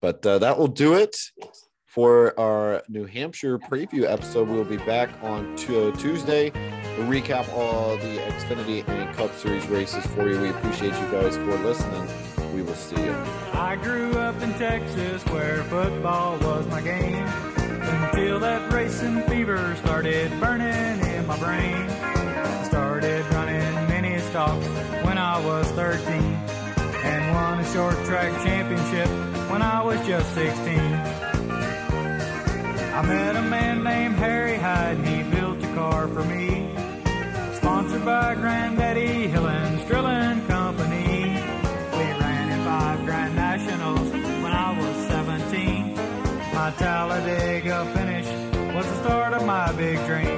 But 0.00 0.24
uh, 0.24 0.38
that 0.38 0.58
will 0.58 0.68
do 0.68 0.94
it 0.94 1.16
for 1.86 2.38
our 2.38 2.82
New 2.88 3.06
Hampshire 3.06 3.58
preview 3.58 4.04
episode. 4.04 4.48
We'll 4.48 4.64
be 4.64 4.76
back 4.76 5.10
on 5.22 5.56
Tu- 5.56 5.92
Tuesday 5.96 6.50
to 6.50 7.04
recap 7.08 7.48
all 7.54 7.96
the 7.96 8.18
Xfinity 8.18 8.86
and 8.88 9.16
Cup 9.16 9.34
Series 9.34 9.66
races 9.66 10.06
for 10.08 10.28
you. 10.28 10.40
We 10.40 10.50
appreciate 10.50 10.92
you 10.92 11.10
guys 11.10 11.36
for 11.36 11.56
listening. 11.58 12.08
We 12.54 12.62
will 12.62 12.74
see 12.74 13.02
you. 13.02 13.16
I 13.52 13.76
grew 13.76 14.12
up 14.12 14.40
in 14.42 14.52
Texas 14.54 15.22
where 15.26 15.62
football 15.64 16.38
was 16.38 16.66
my 16.68 16.80
game. 16.80 17.24
Until 17.24 18.40
that 18.40 18.72
racing 18.72 19.22
fever 19.22 19.76
started 19.76 20.30
burning 20.40 21.00
in 21.00 21.26
my 21.26 21.38
brain. 21.38 21.88
I 21.90 22.64
started 22.64 23.24
running 23.32 23.88
mini 23.88 24.18
stocks 24.30 24.66
when 25.04 25.18
I 25.18 25.44
was 25.44 25.66
13 25.72 25.98
and 26.12 27.34
won 27.34 27.60
a 27.60 27.72
short 27.72 27.94
track 28.04 28.32
championship 28.44 29.08
when 29.50 29.62
I 29.62 29.82
was 29.82 30.04
just 30.06 30.34
16. 30.34 30.78
I 32.98 33.02
met 33.02 33.36
a 33.36 33.42
man 33.42 33.84
named 33.84 34.16
Harry 34.16 34.56
Hyde 34.56 34.96
and 34.96 35.06
he 35.06 35.22
built 35.30 35.62
a 35.62 35.74
car 35.74 36.08
for 36.08 36.24
me. 36.24 36.68
Sponsored 37.56 38.04
by 38.04 38.34
Granddaddy 38.34 39.28
Hill 39.28 39.46
and 39.46 39.86
Drilling 39.86 40.40
Company. 40.46 40.57
Finish 47.94 48.26
was 48.74 48.86
the 48.86 49.02
start 49.02 49.32
of 49.32 49.44
my 49.44 49.72
big 49.72 49.98
dream. 50.06 50.37